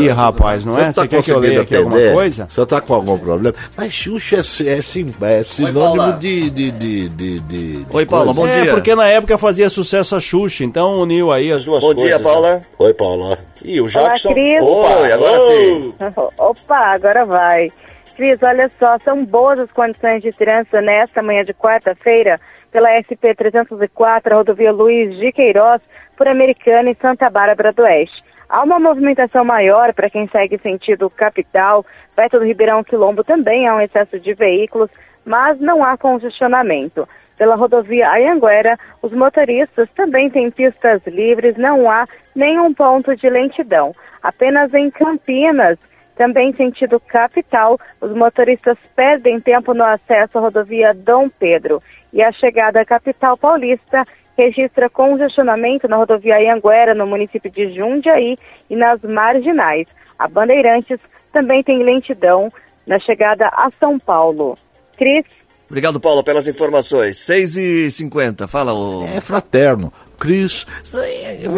[0.00, 0.92] Ih, rapaz, não é?
[0.92, 2.46] Você quer que eu leia aqui alguma coisa?
[2.46, 3.56] Você tá com algum problema?
[3.74, 8.34] Mas Xuxa é, é, sim- é sinônimo de, de, de, de, de- de Oi, Paula,
[8.34, 8.72] bom é, dia.
[8.74, 12.04] porque na época fazia sucesso a Xuxa, então uniu aí as duas Bom coisas.
[12.04, 12.60] dia, Paula.
[12.78, 13.38] Oi, Paula.
[13.64, 14.32] E o Olá, Jackson.
[14.34, 14.62] Cris.
[14.62, 15.94] Oi, agora sim.
[16.36, 17.70] Opa, agora vai.
[18.14, 22.38] Cris, olha só, são boas as condições de trânsito nesta manhã de quarta-feira
[22.70, 25.80] pela SP-304, rodovia Luiz de Queiroz,
[26.20, 28.22] por Americana e Santa Bárbara do Oeste.
[28.46, 31.82] Há uma movimentação maior para quem segue sentido capital,
[32.14, 34.90] perto do Ribeirão Quilombo também há um excesso de veículos,
[35.24, 37.08] mas não há congestionamento.
[37.38, 42.04] Pela rodovia Ayanguera, os motoristas também têm pistas livres, não há
[42.34, 43.94] nenhum ponto de lentidão.
[44.22, 45.78] Apenas em Campinas,
[46.16, 51.82] também sentido capital, os motoristas perdem tempo no acesso à rodovia Dom Pedro.
[52.12, 54.04] E a chegada à capital paulista
[54.40, 59.86] registra congestionamento na rodovia Anhanguera, no município de Jundiaí e nas marginais.
[60.18, 60.98] A Bandeirantes
[61.32, 62.48] também tem lentidão
[62.86, 64.56] na chegada a São Paulo.
[64.96, 65.24] Cris,
[65.68, 67.16] Obrigado, Paulo, pelas informações.
[67.18, 68.48] 6h50.
[68.48, 69.04] Fala, ô.
[69.04, 69.92] É fraterno.
[70.20, 70.66] Cris,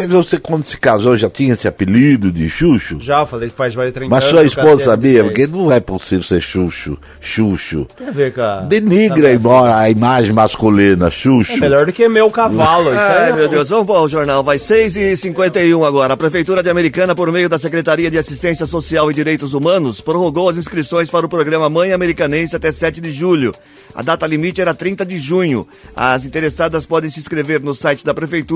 [0.09, 2.99] você quando se casou já tinha esse apelido de Xuxo?
[3.01, 5.49] Já falei que faz mais de 30 Mas anos sua esposa sabia, 23.
[5.51, 7.89] porque não é possível ser Xuxo, Xuxo.
[8.07, 8.61] A ver com a...
[8.61, 11.55] Denigra a ima- a imagem masculina, Xuxo.
[11.55, 12.91] É melhor do que meu cavalo.
[12.91, 14.45] Isso aí Ai, é- meu Deus, vamos para o jornal.
[14.45, 16.15] Vai 6h51 agora.
[16.15, 20.49] A Prefeitura de Americana, por meio da Secretaria de Assistência Social e Direitos Humanos, prorrogou
[20.49, 23.53] as inscrições para o programa Mãe Americanense até 7 de julho.
[23.95, 25.67] A data limite era 30 de junho.
[25.95, 28.52] As interessadas podem se inscrever no site da Prefeitura.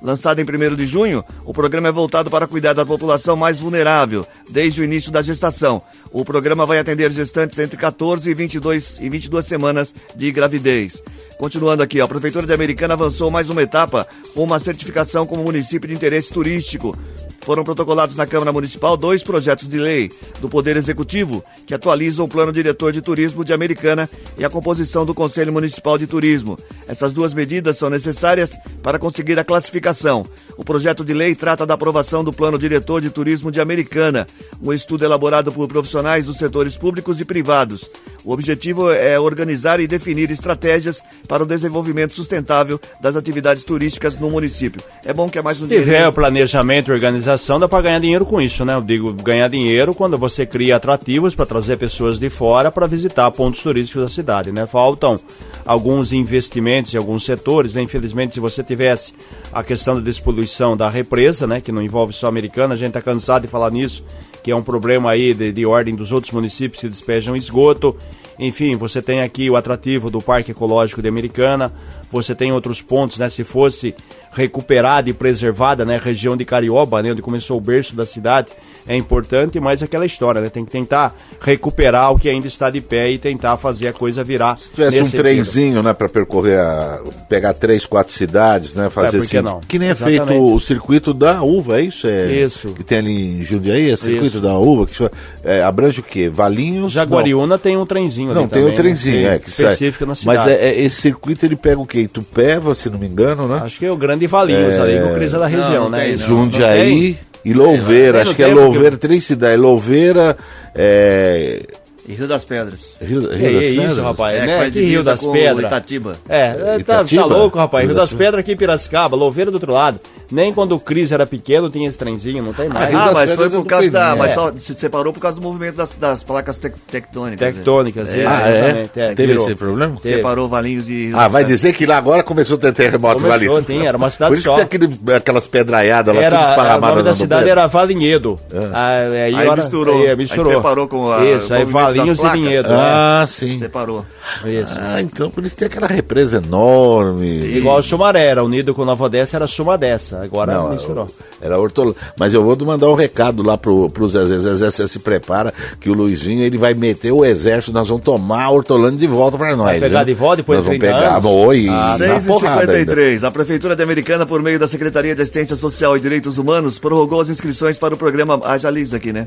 [0.00, 4.26] Lançado em 1 de junho, o programa é voltado para cuidar da população mais vulnerável,
[4.48, 5.82] desde o início da gestação.
[6.10, 11.02] O programa vai atender gestantes entre 14 e 22, e 22 semanas de gravidez.
[11.38, 15.88] Continuando aqui, a Prefeitura de Americana avançou mais uma etapa com uma certificação como município
[15.88, 16.96] de interesse turístico.
[17.44, 22.28] Foram protocolados na Câmara Municipal dois projetos de lei do Poder Executivo que atualizam o
[22.28, 26.58] Plano Diretor de Turismo de Americana e a composição do Conselho Municipal de Turismo.
[26.88, 30.26] Essas duas medidas são necessárias para conseguir a classificação.
[30.56, 34.26] O projeto de lei trata da aprovação do Plano Diretor de Turismo de Americana,
[34.62, 37.90] um estudo elaborado por profissionais dos setores públicos e privados.
[38.24, 44.30] O objetivo é organizar e definir estratégias para o desenvolvimento sustentável das atividades turísticas no
[44.30, 44.80] município.
[45.04, 47.98] É bom que é mais um Se tiver o planejamento e organização, dá para ganhar
[47.98, 48.74] dinheiro com isso, né?
[48.74, 53.30] Eu digo ganhar dinheiro quando você cria atrativos para trazer pessoas de fora para visitar
[53.32, 54.66] pontos turísticos da cidade, né?
[54.66, 55.20] Faltam
[55.66, 57.82] alguns investimentos em alguns setores, né?
[57.82, 59.12] Infelizmente, se você tivesse
[59.52, 60.43] a questão da despoluição
[60.76, 61.60] da represa, né?
[61.60, 64.04] Que não envolve só a americana, a gente está cansado de falar nisso,
[64.42, 67.96] que é um problema aí de, de ordem dos outros municípios que despejam esgoto.
[68.38, 71.72] Enfim, você tem aqui o atrativo do Parque Ecológico de Americana,
[72.14, 73.28] você tem outros pontos, né?
[73.28, 73.94] Se fosse
[74.32, 75.96] recuperada e preservada, né?
[75.96, 77.12] A região de Carioba, né?
[77.12, 78.48] Onde começou o berço da cidade,
[78.86, 80.48] é importante, mas aquela história, né?
[80.48, 84.22] Tem que tentar recuperar o que ainda está de pé e tentar fazer a coisa
[84.22, 84.58] virar.
[84.58, 85.20] Se tivesse um sentido.
[85.22, 89.44] trenzinho, né, para percorrer, a, pegar três, quatro cidades, né, fazer É, por que assim,
[89.46, 89.60] não?
[89.60, 90.26] que nem é Exatamente.
[90.28, 92.06] feito o circuito da uva, é isso?
[92.06, 92.68] É, Isso.
[92.68, 94.40] Que tem ali em Jundiaí, é circuito Isso.
[94.40, 95.10] da uva, que
[95.42, 96.28] é, abrange o quê?
[96.28, 96.92] Valinhos?
[96.92, 99.36] Jaguariúna tem um trenzinho Não, tem também, um trenzinho, né?
[99.36, 99.66] é, que sai.
[99.66, 100.38] específico na cidade.
[100.38, 102.03] Mas é, é- esse circuito ele pega o quê?
[102.04, 103.60] Itupeva, se não me engano, né?
[103.64, 106.04] Acho que é o Grande Valinhos ali, com Cris da região, não né?
[106.04, 106.26] tem, não.
[106.26, 110.36] Jundiaí e Louveira, Tem acho que é Louveira, três cidades, Louveira,
[110.74, 111.62] é...
[112.06, 112.80] E Rio das Pedras.
[113.00, 113.98] Rio, Rio Que das isso, Pedras?
[113.98, 114.70] rapaz, É, né?
[114.70, 115.66] Que Rio das Pedras.
[115.66, 116.16] Itatiba.
[116.28, 117.24] É, é, tá, tá Itatiba?
[117.24, 117.82] louco, rapaz.
[117.82, 119.98] Rio Rio das das Pedras aqui em Piracicaba, Louveira do outro lado.
[120.30, 122.94] Nem quando o Cris era pequeno tinha esse trenzinho, não tem mais.
[122.94, 124.00] Ah, das mas foi Pedras por causa da.
[124.00, 124.16] Peninha.
[124.18, 124.34] Mas É.
[124.34, 127.40] só se separou por causa do movimento das, das placas tec- tectônicas.
[127.40, 127.52] né?
[127.52, 128.26] Tectônicas, É.
[128.26, 128.88] Ah, é?
[128.96, 129.46] é, Teve virou.
[129.46, 129.96] esse problema?
[130.02, 130.16] Teve.
[130.16, 131.06] Separou Valinhos e.
[131.06, 133.64] Rio Ah, vai dizer que lá agora começou a ter terremoto Começou, ali.
[133.66, 134.56] tem, era uma cidade Por isso só.
[134.56, 138.38] que tem aquele, aquelas pedraiadas lá, Era, tudo o esparramado nome da cidade era Valinhedo.
[138.74, 140.02] Ah, aí, misturou.
[140.06, 142.28] Aí, separou com a- Isso, o aí movimento Valinhos e.
[142.32, 142.68] Vinhedo.
[142.70, 143.58] Ah, sim.
[143.58, 144.04] Separou.
[144.44, 144.50] é.
[144.50, 144.74] Isso.
[144.78, 147.26] Ah, então por isso tem aquela represa enorme.
[147.56, 150.20] Igual o Sumaré, era unido com Nova Odessa, era Suma dessa.
[150.22, 151.08] Agora Não, misturou.
[151.40, 152.00] era Hortolândia.
[152.18, 154.38] Mas eu vou mandar um recado lá pro, pro Zezé.
[154.38, 158.44] Zezé, você se prepara que o Luizinho ele vai meter o exército, nós vamos tomar
[158.44, 159.66] a Hortolândia de volta pra nós.
[159.66, 160.14] Vai pegar viu?
[160.14, 161.30] de volta depois nós de vamos 30 pegar, anos?
[161.30, 162.94] Oi, Ah, na porrada ainda.
[162.94, 163.22] 6h53.
[163.24, 167.20] A Prefeitura de Americana, por meio da Secretaria de Assistência Social e Direitos Humanos, prorrogou
[167.20, 168.40] as inscrições para o programa.
[168.76, 169.26] Isso aqui, né?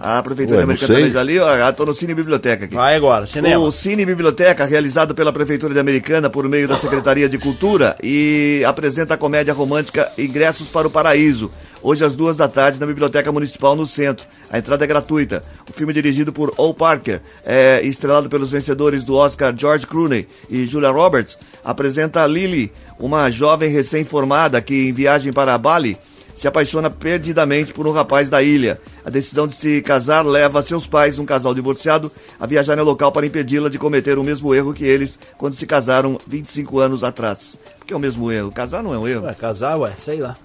[0.00, 0.96] A Prefeitura Ué, Americana sei.
[0.96, 2.74] também já li, ó, ah, tô no Cine Biblioteca aqui.
[2.74, 3.62] Vai agora, cinema.
[3.62, 8.62] O Cine Biblioteca, realizado pela Prefeitura de Americana por meio da Secretaria de Cultura e
[8.66, 11.50] apresenta a comédia romântica Ingressos para o Paraíso,
[11.82, 14.26] hoje às duas da tarde na Biblioteca Municipal no centro.
[14.50, 15.42] A entrada é gratuita.
[15.68, 20.28] O filme é dirigido por Ol Parker, é estrelado pelos vencedores do Oscar George Clooney
[20.48, 25.98] e Julia Roberts, apresenta a Lily, uma jovem recém-formada que em viagem para Bali
[26.38, 28.80] se apaixona perdidamente por um rapaz da ilha.
[29.04, 33.10] A decisão de se casar leva seus pais, um casal divorciado, a viajar no local
[33.10, 37.58] para impedi-la de cometer o mesmo erro que eles quando se casaram 25 anos atrás.
[37.88, 38.52] Que é o mesmo erro?
[38.52, 39.24] Casar não é um erro.
[39.24, 40.36] Ué, casar, ué, sei lá.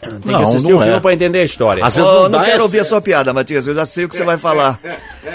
[0.00, 1.00] Tem Não, que assistir não o filme é.
[1.00, 1.84] pra entender a história.
[1.84, 3.66] Às Oh, vezes eu não não quero essa- ouvir a sua piada, Matias.
[3.66, 4.78] Eu já sei o que você vai falar.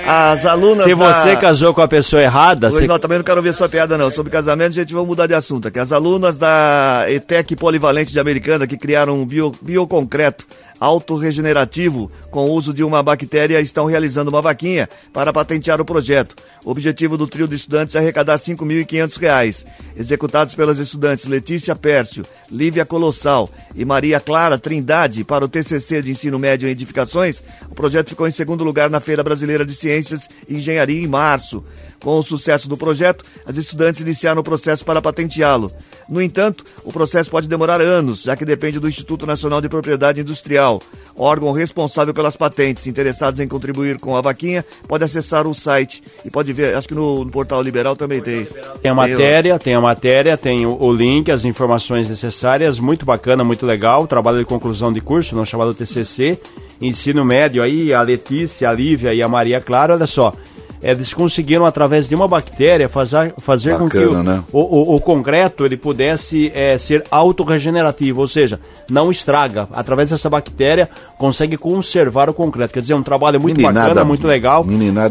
[0.08, 2.88] As alunas Se da- você casou com a pessoa errada, Hoje você...
[2.88, 4.10] não, também não quero ouvir sua piada, não.
[4.10, 5.78] Sobre casamento, gente, vamos mudar de assunto aqui.
[5.78, 10.46] As alunas da ETEC Polivalente de Americana que criaram um bio, bioconcreto
[10.80, 16.36] autorregenerativo com o uso de uma bactéria estão realizando uma vaquinha para patentear o projeto.
[16.64, 19.66] O objetivo do trio de estudantes é arrecadar 5.500 reais.
[19.96, 26.12] Executados pelas estudantes Letícia Pércio, Lívia Colossal e Maria Clara Trindade para o TCC de
[26.12, 30.28] Ensino Médio em Edificações, o projeto ficou em segundo lugar na Feira Brasileira de Ciências
[30.48, 31.64] e Engenharia em março.
[32.00, 35.72] Com o sucesso do projeto, as estudantes iniciaram o processo para patenteá-lo.
[36.10, 40.22] No entanto, o processo pode demorar anos, já que depende do Instituto Nacional de Propriedade
[40.22, 40.82] Industrial,
[41.16, 42.88] órgão responsável pelas patentes.
[42.88, 46.96] Interessados em contribuir com a vaquinha, pode acessar o site e pode ver, acho que
[46.96, 48.48] no, no portal Liberal também tem.
[48.82, 53.44] Tem a matéria, tem a matéria, tem o, o link, as informações necessárias, muito bacana,
[53.44, 54.08] muito legal.
[54.08, 56.40] Trabalho de conclusão de curso, não chamado TCC,
[56.82, 60.34] ensino médio aí, a Letícia, a Lívia e a Maria Clara, olha só.
[60.82, 64.44] Eles conseguiram, através de uma bactéria, fazer, fazer com que o, Bacana, né?
[64.52, 68.60] o, o- o concreto ele pudesse eh, ser autorregenerativo, ou seja,
[68.90, 69.68] não estraga.
[69.74, 72.74] Através dessa bactéria, consegue conservar o concreto.
[72.74, 74.64] Quer dizer, um trabalho muito Meninada- bacana, muito legal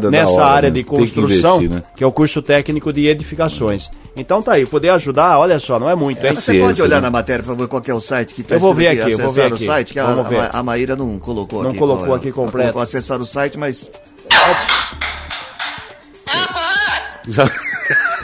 [0.09, 0.75] nessa hora, área né?
[0.75, 1.83] de Tem que construção, investir, né?
[1.95, 3.89] que é o curso técnico de edificações.
[4.15, 6.33] Então tá aí, poder ajudar, olha só, não é muito, hein?
[6.33, 7.01] Você ciência, pode olhar né?
[7.01, 9.11] na matéria para ver qual que é o site que está Eu vou ver aqui,
[9.11, 9.63] eu vou ver acessar aqui.
[9.63, 11.79] o site, que a, a, a Maíra não colocou Não aqui.
[11.79, 12.19] colocou qual é.
[12.19, 12.63] aqui completo.
[12.71, 13.89] Colocou acessar o site, mas
[17.27, 17.49] Já,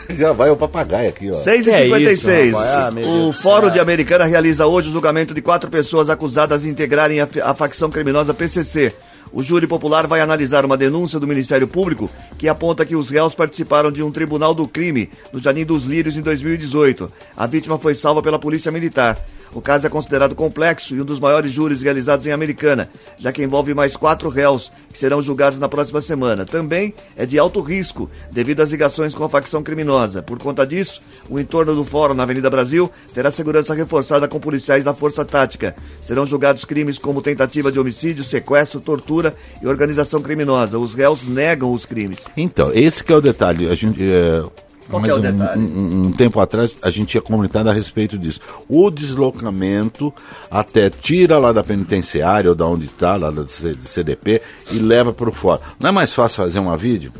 [0.18, 1.34] já vai o papagaio aqui, ó.
[1.34, 3.06] 6 Que é e 56 isso, rapaz?
[3.06, 3.34] Ah, O.
[3.34, 7.54] Fórum de Americana realiza hoje o julgamento de quatro pessoas acusadas de integrarem a, a
[7.54, 8.94] facção criminosa PCC.
[9.32, 13.34] O júri popular vai analisar uma denúncia do Ministério Público que aponta que os réus
[13.34, 17.12] participaram de um tribunal do crime no Jardim dos Lírios em 2018.
[17.36, 19.18] A vítima foi salva pela Polícia Militar.
[19.54, 22.90] O caso é considerado complexo e um dos maiores júris realizados em Americana,
[23.20, 26.46] já que envolve mais quatro réus que serão julgados na próxima semana.
[26.46, 30.24] Também é de alto risco, devido às ligações com a facção criminosa.
[30.24, 34.84] Por conta disso, o entorno do fórum na Avenida Brasil terá segurança reforçada com policiais
[34.84, 35.76] da Força Tática.
[36.02, 40.80] Serão julgados crimes como tentativa de homicídio, sequestro, tortura e organização criminosa.
[40.80, 42.26] Os réus negam os crimes.
[42.36, 43.70] Então, esse é o detalhe.
[43.70, 44.44] A gente, é,
[44.90, 45.60] Qual que é o um, detalhe?
[45.62, 48.40] um- um tempo atrás, a gente tinha comentado a respeito disso.
[48.70, 50.14] O deslocamento
[50.52, 54.42] até tira lá da penitenciária ou da onde está, lá do CDP,
[54.72, 55.62] e leva para o fora.
[55.80, 57.12] Não é mais fácil fazer uma vídeo?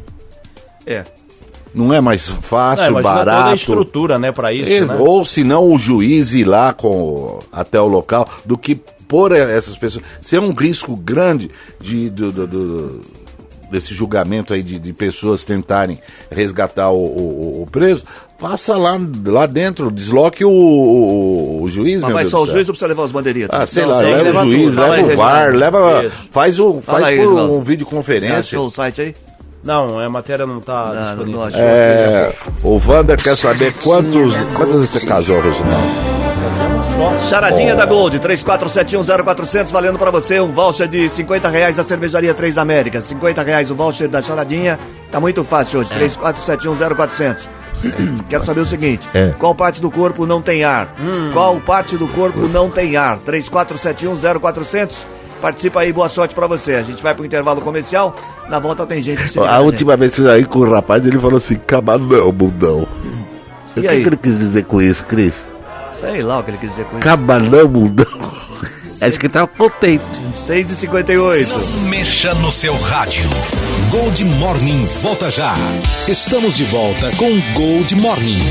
[0.86, 1.06] É.
[1.74, 3.56] Não é mais fácil, É, imagina toda a barato.
[3.56, 4.96] estrutura, né, pra isso, E- né?
[5.00, 8.76] Ou se não, o juiz ir lá com, até o local, do que
[9.08, 10.04] pôr essas pessoas.
[10.22, 11.50] Se é um risco grande
[11.82, 13.02] de, do, do- do-
[13.74, 16.00] desse julgamento aí de, de pessoas tentarem
[16.32, 18.04] resgatar o, o- o preso,
[18.40, 22.46] passa lá, lá dentro, desloque o, o- o juiz, Mas meu vai Deus só o
[22.46, 23.50] juiz ou precisa levar os bandeirinhas?
[23.52, 24.82] Ah, sei Não, lá, leva o juiz, tudo.
[24.90, 25.18] Leva o.
[25.18, 26.06] VAR, leva.
[26.06, 26.16] Isso.
[26.32, 27.54] Faz, o, faz aí, por Reginaldo.
[27.54, 28.38] um videoconferência.
[28.38, 29.16] Achou o site aí?
[29.64, 31.40] Não, a matéria não tá Ah, não, disponível.
[31.40, 31.60] não achou.
[31.62, 32.34] É,
[32.64, 36.73] o Vander quer saber quantos, quantas vezes você casou, Reginaldo?
[37.30, 42.58] Charadinha da Gold, 34710400, valendo pra você um voucher de 50 reais da Cervejaria Três
[42.58, 43.06] Américas.
[43.06, 44.80] 50 reais o voucher da Charadinha.
[45.12, 47.48] Tá muito fácil hoje, 34710400.
[48.30, 49.34] Quero saber o seguinte: É.
[49.40, 50.94] qual parte do corpo não tem ar?
[51.34, 53.20] Qual parte do corpo não tem ar?
[53.20, 55.06] 34710400.
[55.42, 56.76] Participa aí, boa sorte pra você.
[56.76, 58.16] A gente vai pro intervalo comercial.
[58.48, 61.06] Na volta tem gente que se A última vez que eu saí com o rapaz,
[61.06, 62.88] ele falou assim, cabanão, bundão.
[63.76, 64.02] O que, E aí?
[64.04, 65.34] que ele quis dizer com isso, Cris?
[66.04, 67.08] Sei lá o que ele quis dizer com isso.
[67.08, 68.06] Cabanão, bundão.
[69.02, 70.04] Acho que ele tava contente.
[70.38, 71.48] 6h58.
[71.48, 73.30] Não mexa no seu rádio.
[73.90, 75.56] Gold Morning volta já.
[76.06, 78.42] Estamos de volta com Gold Morning.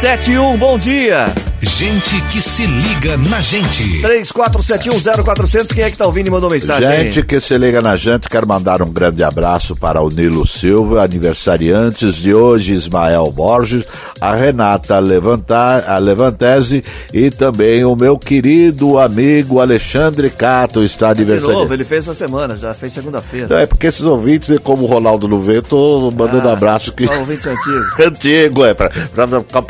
[0.00, 1.34] 71, bom dia.
[1.60, 4.00] Gente que se liga na gente.
[4.00, 6.88] 34710400, quem é que tá ouvindo e mandou mensagem?
[6.88, 11.02] Gente que se liga na gente, quero mandar um grande abraço para o Nilo Silva,
[11.02, 13.84] aniversariantes de hoje, Ismael Borges,
[14.20, 21.22] a Renata Levanta, a Levantese e também o meu querido amigo Alexandre Cato está De
[21.22, 21.72] novo, aniversariante.
[21.72, 23.60] ele fez essa semana, já fez segunda-feira.
[23.60, 27.04] É porque esses ouvintes, como o Ronaldo não vê, eu tô mandando Ah, abraço que
[27.04, 27.98] Só ouvintes antigos.
[27.98, 28.88] antigo, é, pra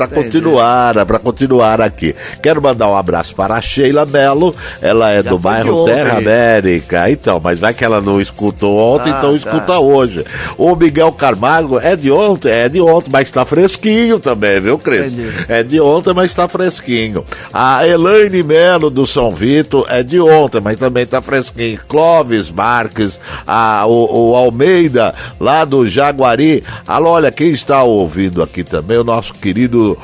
[0.07, 2.14] continuar, é pra continuar ar aqui.
[2.43, 5.85] Quero mandar um abraço para a Sheila Melo, ela é Já do bairro.
[5.85, 7.11] Terra América.
[7.11, 9.37] Então, mas vai que ela não escutou ontem, Ah, então tá.
[9.37, 10.25] escuta hoje.
[10.57, 15.14] O Miguel Carmago é de ontem, é de ontem, mas está fresquinho também, viu, Cris?
[15.49, 17.25] É de ontem, mas está fresquinho.
[17.53, 21.79] A Elaine Melo do São Vito é de ontem, mas também está fresquinho.
[21.88, 26.62] Clóvis Marques, a, o, o Almeida, lá do Jaguari.
[26.87, 29.97] Alô, olha, quem está ouvindo aqui também, o nosso querido.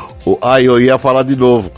[0.42, 1.70] Ai, eu ia falar de novo.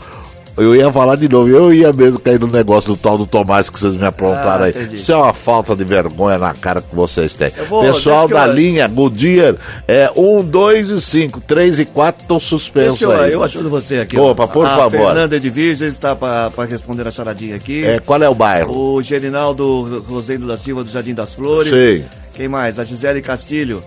[0.55, 3.69] Eu ia falar de novo, eu ia mesmo cair no negócio do tal do Tomás
[3.69, 4.71] que vocês me aprontaram Ah, aí.
[4.71, 4.95] entendi.
[4.95, 7.51] Isso é uma falta de vergonha na cara que vocês têm.
[7.69, 9.55] Vou- Pessoal da eu- linha Goodyear,
[9.87, 13.33] é 1, 2 e 5, 3 e 4 estão suspensos eu, aí.
[13.33, 14.17] eu ajudo você aqui.
[14.17, 14.89] Opa, por a favor.
[15.05, 17.85] Fernanda Edviges está para responder a charadinha aqui.
[17.85, 18.95] É, qual é o bairro?
[18.95, 21.71] O Gerinaldo Rosendo da Silva do Jardim das Flores.
[21.71, 22.03] Sim.
[22.33, 22.79] Quem mais?
[22.79, 23.83] A Gisele Castilho.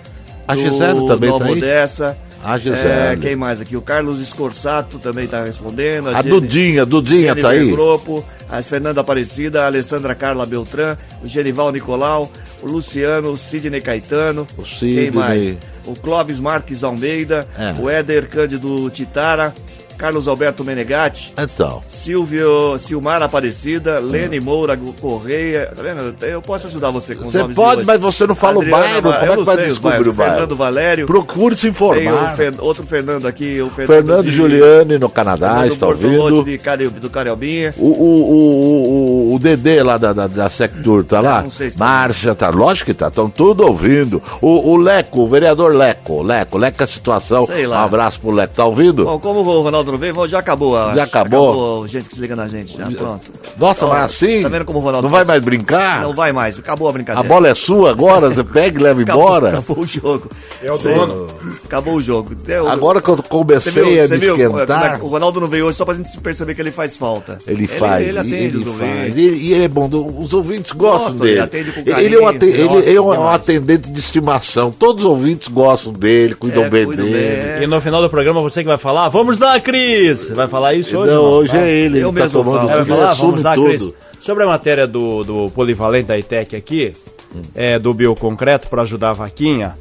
[0.46, 1.58] A Gisele também Nova tá aí?
[1.58, 2.16] Odessa.
[2.42, 2.78] A Gisele.
[2.88, 3.76] É, quem mais aqui?
[3.76, 6.08] O Carlos Escorsato também está respondendo.
[6.08, 7.70] A Jenny- Dudinha, Dudinha tá Jennifer aí?
[7.70, 12.30] Grupo, a Fernanda Aparecida, a Alessandra Carla Beltrán, o Genival Nicolau,
[12.62, 14.46] o Luciano, o Sidney Caetano.
[14.56, 14.94] O Sidney.
[15.04, 15.56] Quem mais?
[15.86, 17.74] O Clóvis Marques Almeida, É.
[17.78, 19.54] o Éder Cândido Titara,
[20.00, 25.70] Carlos Alberto Menegatti, Então, Silvio, Silmar Aparecida, Lene Moura Correia.
[25.76, 26.16] Tá vendo?
[26.24, 29.14] Eu posso ajudar você com os Você pode, mas você não fala o bairro, como
[29.14, 30.32] é que vai descobrir o bairro?
[30.34, 31.06] Fernando Valério.
[31.06, 32.34] procure se informar.
[32.36, 36.44] Fer- outro Fernando aqui, o Fernando, Fernando de- Giuliani no Canadá, está ouvindo.
[36.44, 37.74] de Cari- do Cariobinha.
[37.76, 41.42] O, o, o, o, o Dedê lá da, da, da Sectur tá lá?
[41.42, 41.84] não sei se tá.
[41.84, 44.22] Márcia tá, lógico que tá, estão tudo ouvindo.
[44.40, 47.46] O, o Leco, o vereador Leco, Leco, Leco a situação.
[47.46, 47.82] Sei lá.
[47.82, 49.04] Um abraço pro Leco, tá ouvindo?
[49.04, 50.76] Bom, como o Ronaldo não veio, vamos- já acabou.
[50.76, 51.00] eu Já acho.
[51.02, 51.86] acabou?
[51.88, 53.30] gente que se liga na gente, já, pronto.
[53.58, 54.42] Nossa, Ó, mas assim?
[54.42, 55.28] Tá vendo como o Ronaldo Não vai faz?
[55.28, 56.02] mais brincar?
[56.02, 57.28] Não vai mais, acabou a A brincadeira.
[57.28, 59.48] bola é sua agora, você pega e leva acabou, embora?
[59.50, 60.28] Acabou o jogo.
[60.62, 61.26] É o dono.
[61.64, 62.34] Acabou o jogo.
[62.34, 65.48] Deu- Agora que eu comecei viu, a me viu é esquentar, que o Ronaldo não
[65.48, 67.38] veio hoje só pra gente perceber que ele faz falta.
[67.46, 68.80] ele faz, Ele, atende ele os faz.
[68.80, 69.16] ouvintes.
[69.16, 71.32] E e ele é bom, os ouvintes gostam dele.
[71.32, 72.30] ele atende com ele, é um,
[72.78, 74.70] ele é um- um atendente de estimação.
[74.70, 77.02] Todos os ouvintes gostam dele, cuidam É, bem dele.
[77.12, 77.62] bem.
[77.62, 79.79] E no final do programa você que vai falar, vamos lá, Cris!
[80.34, 81.12] Vai falar isso hoje?
[81.14, 82.70] Não, hoje é ele, Eu ele tá mesmo tomando falo.
[82.70, 83.54] É, vai tudo, falar, vamos lá.
[83.54, 83.90] Cris.
[84.20, 86.92] Sobre a matéria do, do polivalente da ITEC aqui,
[87.54, 89.76] é, do bioconcreto, para ajudar a vaquinha,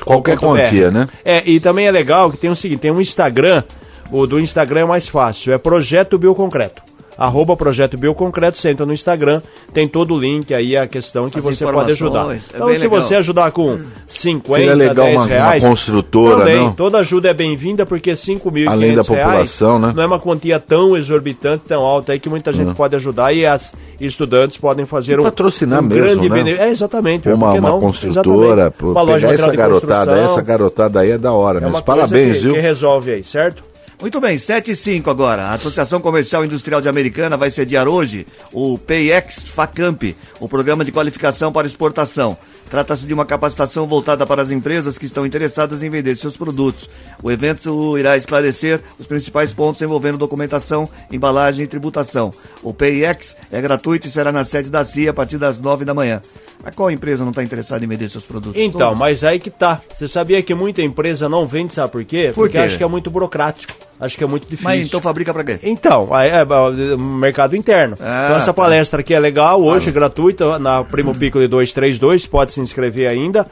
[0.03, 1.07] Qualquer quantia, né?
[1.23, 3.63] É, e também é legal que tem o seguinte, tem um Instagram,
[4.11, 6.83] o do Instagram é mais fácil, é Projeto Bioconcreto.
[7.17, 9.41] Arroba Projeto Bioconcreto, você entra no Instagram,
[9.73, 12.33] tem todo o link aí, a questão que As você pode ajudar.
[12.33, 13.01] é então, se legal.
[13.01, 15.63] você ajudar com 50, Seria legal 10 uma- uma reais...
[15.63, 16.73] construtora, também, não?
[16.73, 19.93] toda ajuda é bem-vinda, porque 5.500 Além da reais população, né?
[19.95, 23.45] não é uma quantia tão exorbitante, tão alta aí que muita gente pode ajudar e
[23.45, 26.35] as estudantes podem fazer um, patrocinar um mesmo, grande né?
[26.35, 26.63] benefício.
[26.65, 27.29] É, exatamente.
[27.29, 27.79] Uma, por uma não?
[27.79, 31.75] construtora, pô, uma loja pegar essa garotada, essa garotada aí é da hora é mesmo.
[31.77, 32.53] uma coisa Parabéns, que, viu?
[32.53, 33.63] que resolve aí, certo?
[34.01, 35.43] Muito bem, 7 e 5 agora.
[35.43, 40.91] A Associação Comercial Industrial de Americana vai sediar hoje o PayEx FACamp, o programa de
[40.91, 42.37] qualificação para exportação.
[42.69, 46.89] Trata-se de uma capacitação voltada para as empresas que estão interessadas em vender seus produtos.
[47.23, 52.33] O evento irá esclarecer os principais pontos envolvendo documentação, embalagem e tributação.
[52.61, 55.93] O PayEx é gratuito e será na sede da CIA a partir das 9 da
[55.93, 56.21] manhã.
[56.63, 58.61] Mas qual empresa não está interessada em vender seus produtos?
[58.61, 58.97] Então, Todas.
[58.97, 59.81] mas aí que tá.
[59.93, 62.31] Você sabia que muita empresa não vende, sabe por quê?
[62.33, 62.63] Por Porque quê?
[62.63, 63.73] acho que é muito burocrático.
[63.99, 64.65] Acho que é muito difícil.
[64.65, 65.59] Mas então fabrica para quê?
[65.63, 67.97] Então, aí é, é, mercado interno.
[67.99, 68.53] Ah, então essa tá.
[68.53, 73.47] palestra aqui é legal, hoje gratuita, na Primo Piccoli 232, pode se inscrever ainda.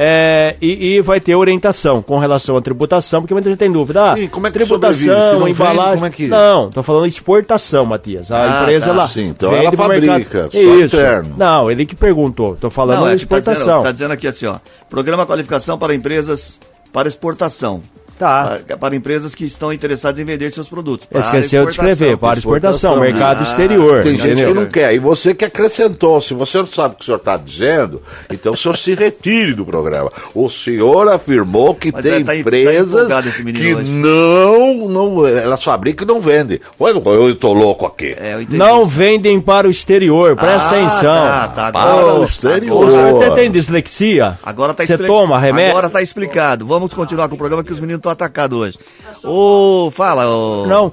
[0.00, 4.12] É, e, e vai ter orientação com relação à tributação, porque muita gente tem dúvida.
[4.12, 5.94] Ah, Sim, como é que tributação, não vende, embalagem.
[5.94, 8.30] como é que- Não, tô falando exportação, Matias.
[8.30, 8.92] A Ah, empresa tá.
[8.92, 9.08] lá.
[9.08, 10.96] Sim, então vende ela fabrica, Isso.
[10.96, 11.34] interno.
[11.36, 12.56] Não, ele que perguntou.
[12.60, 13.82] Tô falando é de que tá dizendo, exportação.
[13.82, 14.58] tá dizendo aqui assim, ó.
[14.88, 16.60] Programa qualificação para empresas
[16.92, 17.82] para exportação.
[18.18, 18.58] Tá.
[18.66, 21.06] Para, para empresas que estão interessadas em vender seus produtos.
[21.06, 24.02] Para esqueceu de escrever, para exportação, exportação, mercado Ah, exterior.
[24.02, 24.94] Tem gente que não quer.
[24.94, 26.20] E você que acrescentou.
[26.20, 29.52] Se você não sabe o que o senhor está dizendo, então o senhor se retire
[29.54, 30.10] do programa.
[30.34, 33.08] O senhor afirmou que Mas tem é, tá tá empresas
[33.44, 33.90] menino que hoje.
[33.90, 35.26] não, não.
[35.26, 36.60] Elas fabricam e não vendem.
[36.80, 38.16] Ué, eu estou louco aqui.
[38.18, 38.90] É, Não isso.
[38.90, 41.02] vendem para o exterior, presta Ah, atenção.
[41.28, 42.84] Tá, tá, Para o exterior.
[42.84, 43.26] O senhor Boa.
[43.26, 44.38] até tem dislexia?
[44.42, 45.70] Agora tá Você toma remédio?
[45.70, 46.66] Agora tá explicado.
[46.66, 48.78] Vamos continuar com o programa que os meninos estão atacados hoje.
[49.24, 50.66] Ô, fala, ô.
[50.66, 50.92] Não.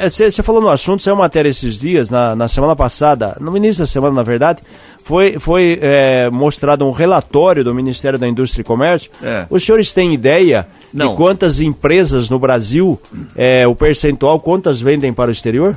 [0.00, 3.86] Você falou no assunto, saiu matéria esses dias, na, na semana passada, no início da
[3.86, 4.62] semana, na verdade,
[5.02, 9.10] foi, foi é, mostrado um relatório do Ministério da Indústria e Comércio.
[9.20, 9.44] É.
[9.50, 11.10] Os senhores têm ideia Não.
[11.10, 13.00] de quantas empresas no Brasil,
[13.34, 15.76] é, o percentual, quantas vendem para o exterior?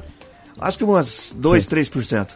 [0.60, 2.28] Acho que umas 2, 3%.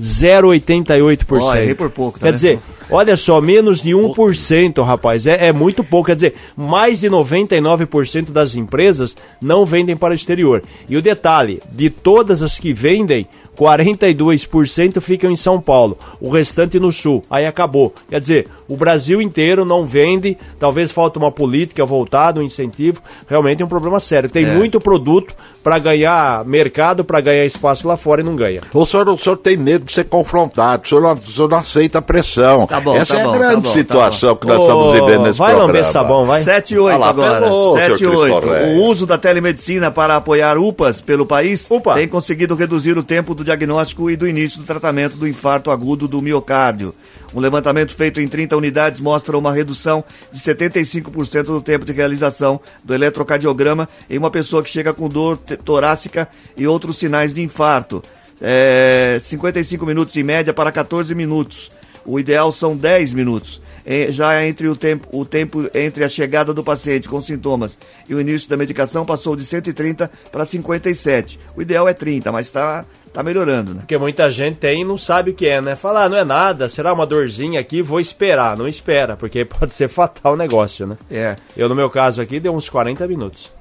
[0.00, 1.40] 0,88%.
[1.40, 2.34] Ó, errei por pouco, tá Quer vendo?
[2.34, 5.26] dizer, olha só, menos de 1%, rapaz.
[5.26, 6.06] É, é muito pouco.
[6.06, 10.62] Quer dizer, mais de 99% das empresas não vendem para o exterior.
[10.88, 13.26] E o detalhe, de todas as que vendem,
[13.58, 17.22] 42% ficam em São Paulo, o restante no Sul.
[17.30, 17.92] Aí acabou.
[18.08, 23.00] Quer dizer, o Brasil inteiro não vende, talvez falta uma política voltada, um incentivo.
[23.28, 24.30] Realmente é um problema sério.
[24.30, 24.52] Tem É.
[24.54, 28.62] muito produto para ganhar mercado, para ganhar espaço lá fora e não ganha.
[28.72, 31.58] O senhor, o senhor tem medo de ser confrontado, o senhor não, o senhor não
[31.58, 32.66] aceita a pressão.
[32.66, 34.62] Tá bom, Essa tá é bom, a tá grande bom, tá situação que nós Ô,
[34.62, 35.66] estamos vivendo nesse vai programa.
[35.78, 36.42] lamber sabão, vai.
[36.42, 37.40] 7 e 8 Ah lá, agora.
[37.42, 38.38] pegou, 7 e senhor 8.
[38.40, 38.74] Cristo Rei.
[38.76, 41.94] O uso da telemedicina para apoiar UPAs pelo país Upa.
[41.94, 46.06] tem conseguido reduzir o tempo do diagnóstico e do início do tratamento do infarto agudo
[46.06, 46.94] do miocárdio.
[47.34, 52.60] Um levantamento feito em 30 unidades mostra uma redução de 75% do tempo de realização
[52.84, 58.02] do eletrocardiograma em uma pessoa que chega com dor torácica e outros sinais de infarto.
[58.40, 61.70] É, 55 minutos em média para 14 minutos.
[62.08, 63.60] O ideal são 10 minutos.
[63.84, 67.76] É, já entre o tempo, o tempo entre a chegada do paciente com sintomas
[68.08, 71.38] e o início da medicação passou de 130 para 57.
[71.54, 73.80] O ideal é 30, mas está tá melhorando, né?
[73.80, 75.74] Porque muita gente tem e não sabe o que é, né?
[75.74, 78.56] Fala, ah, não é nada, será uma dorzinha aqui, vou esperar.
[78.56, 80.96] Não espera, porque pode ser fatal o negócio, né?
[81.10, 81.36] É.
[81.54, 83.57] Eu, no meu caso aqui, deu uns 40 minutos.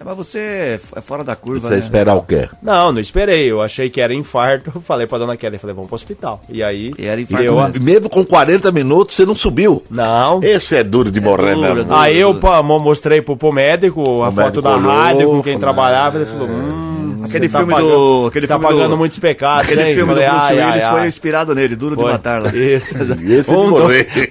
[0.00, 1.80] É, Mas você é é fora da curva, Você né?
[1.80, 2.48] esperar o quê?
[2.62, 3.50] Não, não esperei.
[3.50, 4.72] Eu achei que era infarto.
[4.82, 6.40] Falei pra dona Kelly, falei, vamos pro hospital.
[6.48, 6.92] E aí.
[6.98, 7.84] E era infarto deu a- mesmo.
[7.84, 9.84] Mesmo com 40 minutos, você não subiu.
[9.90, 10.42] Não.
[10.42, 11.94] Esse é duro de morrer duro, é duro.
[11.94, 12.32] Aí eu
[12.62, 15.60] mo- mostrei pro, pro médico a O foto médico da olhou, rádio com quem falou,
[15.74, 16.16] trabalhava.
[16.16, 16.89] Ele falou, hum.
[17.24, 18.26] Aquele tá filme pagando- do.
[18.28, 19.94] Aquele tá filme pagando do, muitos pecados, Aquele hein?
[19.94, 21.08] filme Falei, do Bruce ai, Willis ai, foi ai.
[21.08, 22.12] inspirado nele, Duro de Foi.
[22.12, 22.48] Matar lá.
[22.54, 22.94] Isso.
[23.30, 24.06] Esse de um, dois,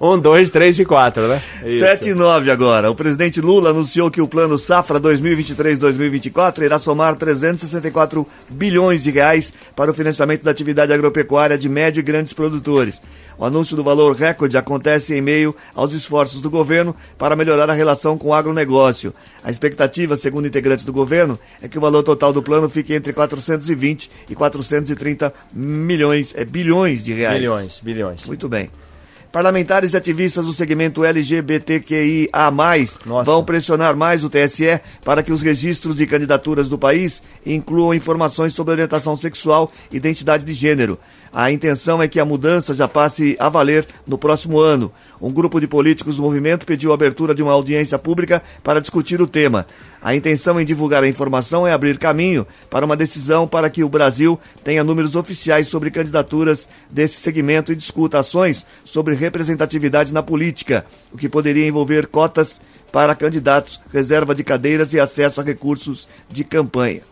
[0.00, 1.40] um, um, dois, três e quatro, né?
[1.64, 1.78] Isso.
[1.80, 2.90] 7 e 9 agora.
[2.90, 9.52] O presidente Lula anunciou que o plano Safra 2023-2024 irá somar 364 bilhões de reais
[9.74, 13.00] para o financiamento da atividade agropecuária de médio e grandes produtores.
[13.40, 17.72] O anúncio do valor recorde acontece em meio aos esforços do governo para melhorar a
[17.72, 19.14] relação com o agronegócio.
[19.42, 23.14] A expectativa, segundo integrantes do governo, é que o valor total do plano fique entre
[23.14, 27.38] 420 e 430 milhões, é, bilhões de reais.
[27.38, 28.26] Bilhões, bilhões.
[28.26, 28.68] Muito bem.
[29.32, 32.50] Parlamentares e ativistas do segmento LGBTQIA+,
[33.06, 33.24] Nossa.
[33.24, 38.52] vão pressionar mais o TSE para que os registros de candidaturas do país incluam informações
[38.52, 40.98] sobre orientação sexual e identidade de gênero.
[41.32, 44.92] A intenção é que a mudança já passe a valer no próximo ano.
[45.20, 49.20] Um grupo de políticos do movimento pediu a abertura de uma audiência pública para discutir
[49.22, 49.64] o tema.
[50.02, 53.88] A intenção em divulgar a informação é abrir caminho para uma decisão para que o
[53.88, 60.84] Brasil tenha números oficiais sobre candidaturas desse segmento e discuta ações sobre representatividade na política,
[61.12, 62.60] o que poderia envolver cotas
[62.90, 67.09] para candidatos, reserva de cadeiras e acesso a recursos de campanha.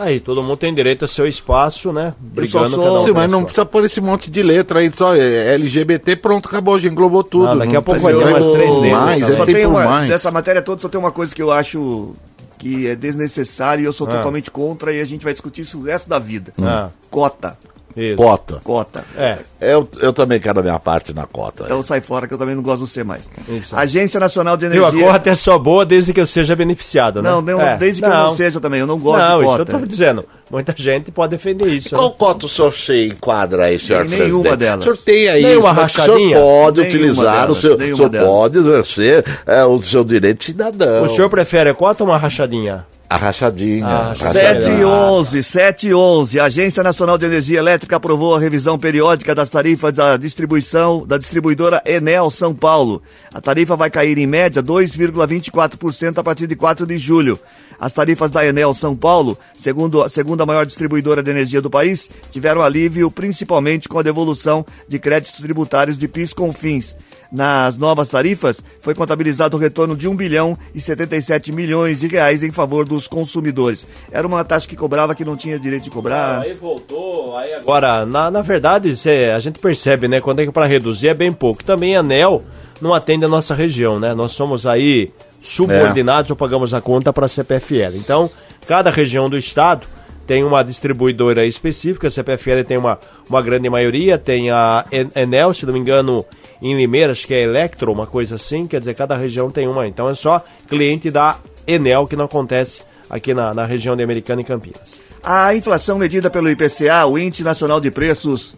[0.00, 2.14] Aí, todo mundo tem direito ao seu espaço, né?
[2.18, 3.46] Brigando sou- cada um Sim, mas não sua.
[3.46, 7.46] precisa pôr esse monte de letra aí, só é LGBT, pronto, acabou, já englobou tudo.
[7.48, 9.66] Não, daqui a pouco vai ter umas pôr três letras, Mais, tá é só tem
[9.66, 10.08] uma, mais.
[10.08, 12.14] dessa matéria toda só tem uma coisa que eu acho
[12.58, 14.10] que é desnecessário e eu sou Ah.
[14.10, 16.52] totalmente contra e a gente vai discutir isso o resto da vida.
[16.62, 16.88] Ah.
[17.10, 17.58] Cota.
[17.96, 18.16] Isso.
[18.16, 18.60] Cota.
[18.62, 19.04] Cota.
[19.18, 19.38] É.
[19.60, 21.64] Eu, eu também quero a minha parte na cota.
[21.64, 23.30] Então sai fora que eu também não gosto do C mais.
[23.48, 23.76] Isso.
[23.76, 24.86] Agência Nacional de Viu?
[24.86, 25.12] A Energia.
[25.12, 27.28] cota é só boa desde que eu seja beneficiado, né?
[27.30, 27.76] Não, não, É.
[27.76, 29.78] desde que eu não seja também, eu não gosto Não, de isso que eu cota.
[29.80, 30.24] tô dizendo.
[30.50, 31.90] Muita gente pode defender isso.
[31.94, 32.14] Qual né?
[32.18, 34.56] cota o senhor se enquadra aí, senhor Em nenhuma presidente?
[34.58, 34.80] delas.
[34.80, 36.16] O senhor tem aí, Nenhuma mas o rachadinha?
[36.36, 40.38] senhor pode Nenhuma utilizar, delas, o senhor, o senhor pode exercer é, o seu direito
[40.38, 41.04] de cidadão.
[41.04, 42.86] O senhor prefere a cota ou uma rachadinha?
[43.10, 43.84] A rachadinha.
[43.84, 44.62] Ah, rachadinha.
[44.62, 46.38] 7 e 11, 7 e 11.
[46.38, 51.18] A Agência Nacional de Energia Elétrica aprovou a revisão periódica das tarifas da distribuição da
[51.18, 53.02] distribuidora Enel São Paulo.
[53.34, 57.36] A tarifa vai cair em média 2,24% a partir de 4 de julho.
[57.80, 62.10] As tarifas da Enel São Paulo, segundo, segundo a maior distribuidora de energia do país,
[62.28, 66.94] tiveram alívio principalmente com a devolução de créditos tributários de PIS com fins.
[67.32, 72.42] Nas novas tarifas, foi contabilizado o retorno de 1 bilhão e 77 milhões de reais
[72.42, 73.86] em favor dos consumidores.
[74.10, 76.40] Era uma taxa que cobrava que não tinha direito de cobrar.
[76.40, 80.52] Aí voltou, aí agora, na, na verdade, cê, a gente percebe, né, quando é que
[80.52, 81.64] para reduzir é bem pouco.
[81.64, 82.42] Também a ANEL
[82.80, 84.12] não atende a nossa região, né?
[84.12, 87.96] Nós somos aí subordinados ou pagamos a conta para a CPFL.
[87.96, 88.30] Então,
[88.66, 89.86] cada região do estado
[90.26, 95.52] tem uma distribuidora específica, a CPFL tem uma, uma grande maioria, tem a En- Enel,
[95.52, 96.24] se não me engano,
[96.62, 99.86] em Limeira, acho que é Electro, uma coisa assim, quer dizer, cada região tem uma.
[99.88, 104.40] Então é só cliente da Enel que não acontece aqui na, na região de Americana
[104.40, 105.00] e Campinas.
[105.22, 108.54] A inflação medida pelo IPCA, o Índice Nacional de Preços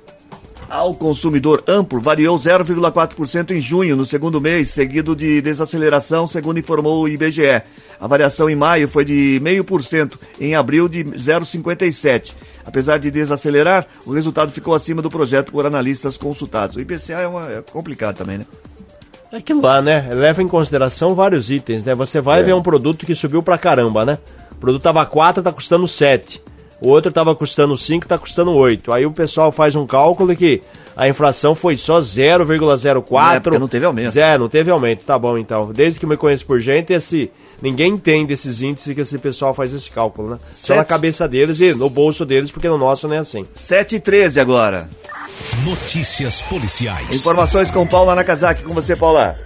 [0.68, 7.02] ao Consumidor Amplo, variou 0,4% em junho, no segundo mês, seguido de desaceleração, segundo informou
[7.02, 7.62] o IBGE.
[8.00, 12.32] A variação em maio foi de 0,5%, em abril de 0,57%.
[12.64, 16.76] Apesar de desacelerar, o resultado ficou acima do projeto por analistas consultados.
[16.76, 18.46] O IPCA é, uma, é complicado também, né?
[19.32, 20.08] É aquilo lá, né?
[20.12, 21.94] Leva em consideração vários itens, né?
[21.94, 24.18] Você vai ver um produto que subiu pra caramba, né?
[24.52, 26.42] O produto tava 4, tá custando 7.
[26.82, 28.92] O outro tava custando 5, tá custando 8.
[28.92, 30.60] Aí o pessoal faz um cálculo que
[30.96, 33.36] a inflação foi só 0,04.
[33.36, 34.10] É, porque não teve aumento.
[34.10, 35.04] Zero, não teve aumento.
[35.04, 35.72] Tá bom, então.
[35.72, 37.30] Desde que me conheço por gente, esse
[37.62, 40.38] ninguém entende esses índices que esse pessoal faz esse cálculo, né?
[40.54, 40.88] Só na Sete.
[40.88, 43.46] cabeça deles e no bolso deles, porque no nosso não é assim.
[43.54, 44.88] 7 e 13 agora.
[45.64, 47.14] Notícias policiais.
[47.14, 48.64] Informações com Paula Nakazaki.
[48.64, 49.38] Com você, Paula.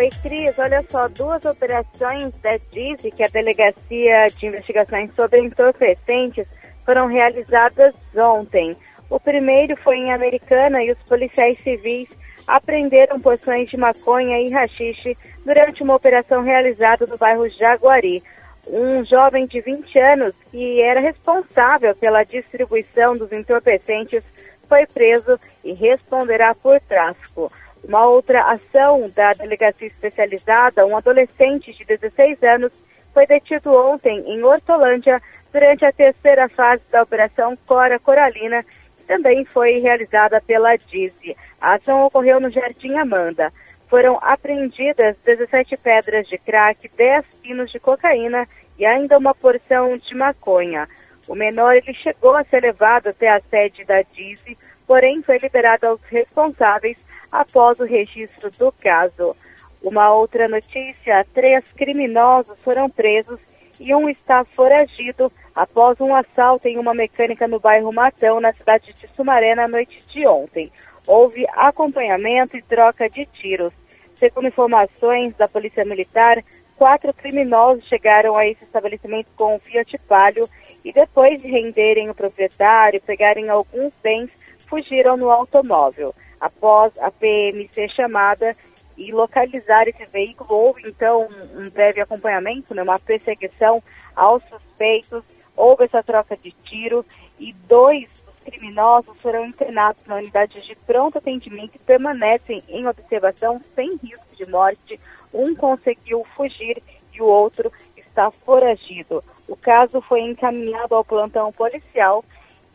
[0.00, 0.58] Oi, Cris.
[0.58, 6.46] Olha só, duas operações da DISE, que é a Delegacia de Investigações sobre Entorpecentes,
[6.86, 8.74] foram realizadas ontem.
[9.10, 12.08] O primeiro foi em Americana e os policiais civis
[12.46, 18.22] apreenderam porções de maconha e rachixe durante uma operação realizada no bairro Jaguari.
[18.68, 24.22] Um jovem de 20 anos que era responsável pela distribuição dos entorpecentes
[24.66, 27.52] foi preso e responderá por tráfico.
[27.82, 32.72] Uma outra ação da delegacia especializada, um adolescente de 16 anos
[33.12, 35.20] foi detido ontem em Hortolândia
[35.52, 41.36] durante a terceira fase da Operação Cora Coralina, que também foi realizada pela DISE.
[41.60, 43.52] A ação ocorreu no Jardim Amanda.
[43.88, 48.46] Foram apreendidas 17 pedras de crack, 10 quilos de cocaína
[48.78, 50.88] e ainda uma porção de maconha.
[51.26, 54.56] O menor ele chegou a ser levado até a sede da DISE,
[54.86, 56.96] porém foi liberado aos responsáveis
[57.30, 59.36] após o registro do caso.
[59.82, 63.40] Uma outra notícia: três criminosos foram presos
[63.78, 68.92] e um está foragido após um assalto em uma mecânica no bairro Matão, na cidade
[68.92, 70.70] de Sumaré, na noite de ontem.
[71.06, 73.72] Houve acompanhamento e troca de tiros.
[74.14, 76.44] Segundo informações da Polícia Militar,
[76.76, 80.48] quatro criminosos chegaram a esse estabelecimento com um Fiat Palio
[80.84, 84.30] e depois de renderem o proprietário, pegarem alguns bens,
[84.66, 86.14] fugiram no automóvel.
[86.40, 88.56] Após a PM ser chamada
[88.96, 93.82] e localizar esse veículo, houve então um breve acompanhamento, né, uma perseguição
[94.16, 95.22] aos suspeitos,
[95.56, 97.04] houve essa troca de tiro
[97.38, 103.60] e dois dos criminosos foram internados na unidade de pronto atendimento e permanecem em observação
[103.74, 104.98] sem risco de morte.
[105.32, 106.82] Um conseguiu fugir
[107.12, 109.22] e o outro está foragido.
[109.46, 112.24] O caso foi encaminhado ao plantão policial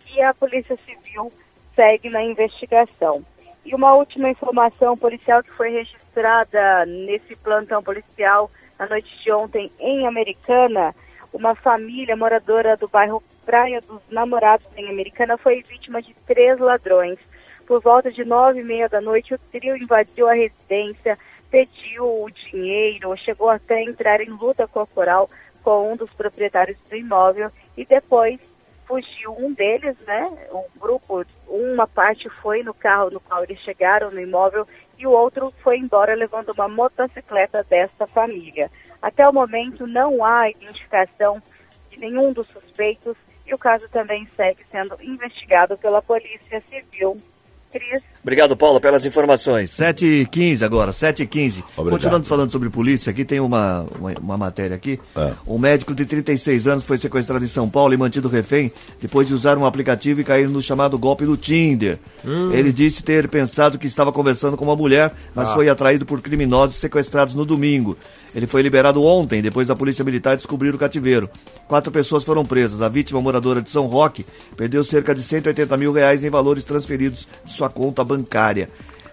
[0.07, 1.32] e a Polícia Civil
[1.76, 3.24] segue na investigação.
[3.66, 9.72] E uma última informação policial que foi registrada nesse plantão policial na noite de ontem
[9.80, 10.93] em Americana,
[11.34, 17.18] uma família moradora do bairro Praia dos Namorados em Americana foi vítima de três ladrões.
[17.66, 21.18] Por volta de nove e meia da noite, o trio invadiu a residência,
[21.49, 25.28] pediu o dinheiro, chegou até a entrar em luta corporal
[25.63, 28.39] com um dos proprietários do imóvel e depois
[28.88, 30.23] fugiu um deles, né?
[30.51, 34.65] O grupo, uma parte foi no carro no qual eles chegaram no imóvel
[34.97, 38.71] e o outro foi embora levando uma motocicleta desta família.
[39.01, 41.41] Até o momento não há identificação
[41.89, 47.17] de nenhum dos suspeitos e o caso também segue sendo investigado pela Polícia Civil.
[48.26, 49.69] Obrigado, Paulo, pelas informações.
[49.69, 51.63] 7h15 agora, 7h15.
[51.78, 51.91] Obrigado.
[51.91, 54.99] Continuando falando sobre polícia, aqui tem uma, uma, uma matéria aqui.
[55.15, 55.34] É.
[55.45, 59.36] Um médico de 36 anos foi sequestrado em São Paulo e mantido refém depois de
[59.36, 61.99] usar um aplicativo e cair no chamado golpe do Tinder.
[62.51, 66.78] Ele disse ter pensado que estava conversando com uma mulher, mas foi atraído por criminosos
[66.78, 67.95] sequestrados no domingo.
[68.36, 71.30] Ele foi liberado ontem, depois da Polícia Militar descobrir o cativeiro.
[71.69, 72.82] Quatro pessoas foram presas.
[72.82, 74.26] A vítima, moradora de São Roque,
[74.57, 78.14] perdeu cerca de 180 mil reais em valores transferidos de sua conta bancária.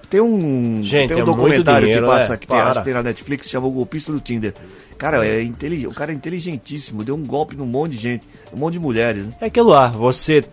[0.09, 2.37] Tem um, Gente, tem um é documentário dinheiro, que passa, né?
[2.37, 4.53] que tem, acho que tem na Netflix, chama O Golpista do Tinder.
[4.99, 5.87] Cara, é intelig...
[5.87, 9.27] o cara é inteligentíssimo, deu um golpe num monte de gente, um monte de mulheres.
[9.27, 9.33] Né?
[9.41, 10.45] É aquilo lá, você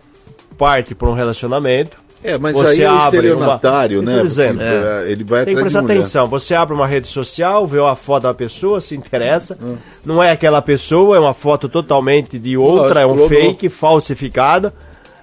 [0.56, 1.98] parte para um relacionamento.
[2.22, 4.12] É, mas você aí é o abre estelionatário, uma...
[4.12, 4.22] né?
[4.22, 6.28] Dizendo, Porque, é, ele vai Tem que prestar atenção.
[6.28, 9.58] Você abre uma rede social, vê uma foto da pessoa, se interessa.
[9.62, 9.76] Hum.
[10.04, 14.74] Não é aquela pessoa, é uma foto totalmente de outra, Lógico, é um fake, falsificada.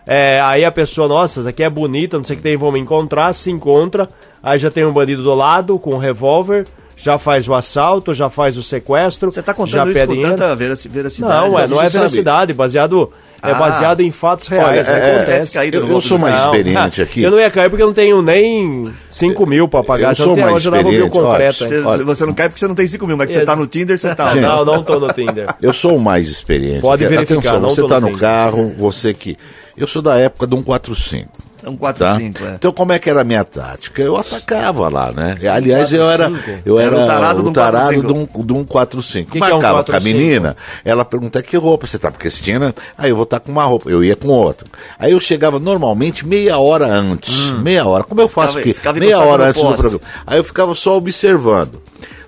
[0.08, 2.80] É, aí a pessoa, nossa, essa aqui é bonita, não sei o que tem, vamos
[2.80, 4.08] encontrar, se encontra.
[4.42, 8.30] Aí já tem um bandido do lado com um revólver, já faz o assalto, já
[8.30, 9.32] faz o sequestro.
[9.32, 10.32] Você tá já contando isso com dinheiro.
[10.38, 11.50] tanta veraci- veracidade.
[11.50, 11.94] Não, é, não é você sabe.
[11.98, 13.12] veracidade, baseado,
[13.44, 13.56] é Ah.
[13.56, 14.68] baseado em fatos reais.
[14.70, 15.54] Olha, isso é, acontece.
[15.54, 17.22] caído Eu, no eu sou mais Não, experiente aqui.
[17.22, 20.12] Eu não ia cair porque eu não tenho nem 5 mil pra pagar.
[20.12, 21.34] Eu sou mais eu mil experiente, concreto.
[21.36, 21.52] olha?
[21.54, 22.04] Você, Olha.
[22.06, 23.68] você não cai porque você não tem 5 mil, mas que você Ex- tá no
[23.68, 24.30] Tinder, você tá.
[24.30, 25.54] Gente, Não, não tô no Tinder.
[25.62, 26.80] Eu sou o mais experiente.
[26.82, 28.20] Pode verificar, Atenção, não você tô tá no no tempo.
[28.20, 29.38] carro, você que.
[29.78, 31.30] Eu sou da época do 145.
[31.64, 32.16] É um 4 Tá?
[32.16, 32.54] 5, é.
[32.54, 34.02] Então como é que era a minha tática?
[34.02, 35.36] Eu atacava lá, né?
[35.52, 36.32] Aliás, eu era,
[36.66, 38.08] eu Era era, o tarado do o tarado 145.
[38.08, 39.32] do um- do 145.
[39.32, 40.18] Que que é um Marcava com a 145?
[40.18, 42.74] menina, ela pergunta que roupa você tá, porque você tinha, né?
[42.98, 44.68] Aí eu vou estar com uma roupa, eu ia com outra.
[44.98, 48.04] Aí eu chegava normalmente meia hora antes, meia hora.
[48.04, 49.00] Como eu faço Ficava- aqui?
[49.06, 49.82] Meia hora antes do poste.
[49.82, 50.04] programa.
[50.26, 51.82] Aí eu ficava só observando.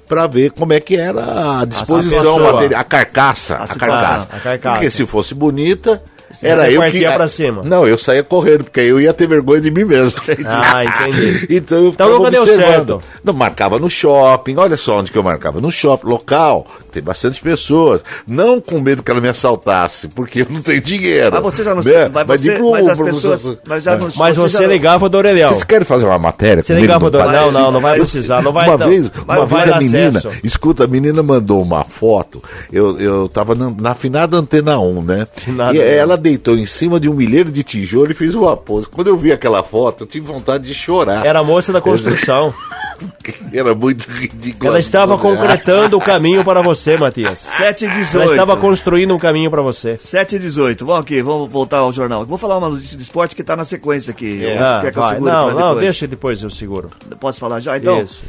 [0.08, 4.28] Pra ver como é que era a disposição, material, a carcaça, a, carcaça.
[4.34, 4.74] A carcaça.
[4.76, 6.02] Porque se fosse bonita,
[6.44, 7.64] era você eu partia que pra cima.
[7.64, 10.20] Não, eu saía correndo, porque aí eu ia ter vergonha de mim mesmo.
[10.48, 11.48] Ah, entendi.
[11.60, 13.02] Então eu Então nunca deu certo.
[13.24, 15.60] Não, marcava no shopping, olha só onde que eu marcava.
[15.62, 18.04] No shopping, local, tem bastante pessoas.
[18.28, 21.32] Não com medo que ela me assaltasse, porque eu não tenho dinheiro.
[21.32, 22.10] Mas você já não né?
[22.14, 23.58] mas, você, de pro- mas as pro- pessoas.
[23.68, 25.50] Mas, já não, Mas você já- ligava do orelhão.
[25.50, 27.44] Vocês querem fazer uma matéria Você ligava do- Parece?
[27.46, 29.76] não, não, não vai Eu- precisar, não vai Uma dar- vez, vai- uma vai vez
[29.76, 30.32] a menina, acesso.
[30.44, 35.28] escuta, a menina mandou uma foto, eu, eu tava na, na afinada Antena 1, né?
[35.38, 36.00] Afinada e Antena 1.
[36.00, 38.88] ela deitou em cima de um milheiro de tijolo e fez uma pose.
[38.88, 41.26] Quando eu vi aquela foto, eu tive vontade de chorar.
[41.26, 42.54] Era a moça da construção.
[43.54, 44.68] Era muito ridículo.
[44.68, 47.40] Ela estava concretando o caminho para você, Matias.
[47.40, 48.32] 7 e Ela 18.
[48.32, 49.98] estava construindo um caminho para você.
[49.98, 50.86] 7 e 18.
[50.86, 52.26] Vamos aqui, vamos voltar ao jornal.
[52.26, 54.40] Vou falar uma notícia de esporte que tá na sequência aqui.
[54.40, 55.14] Você Ah, quer que eu vai.
[55.14, 55.80] segure Não, não, depois?
[55.80, 56.90] deixa depois eu seguro.
[57.22, 57.78] Posso falar já?
[57.78, 58.22] Então, Isso.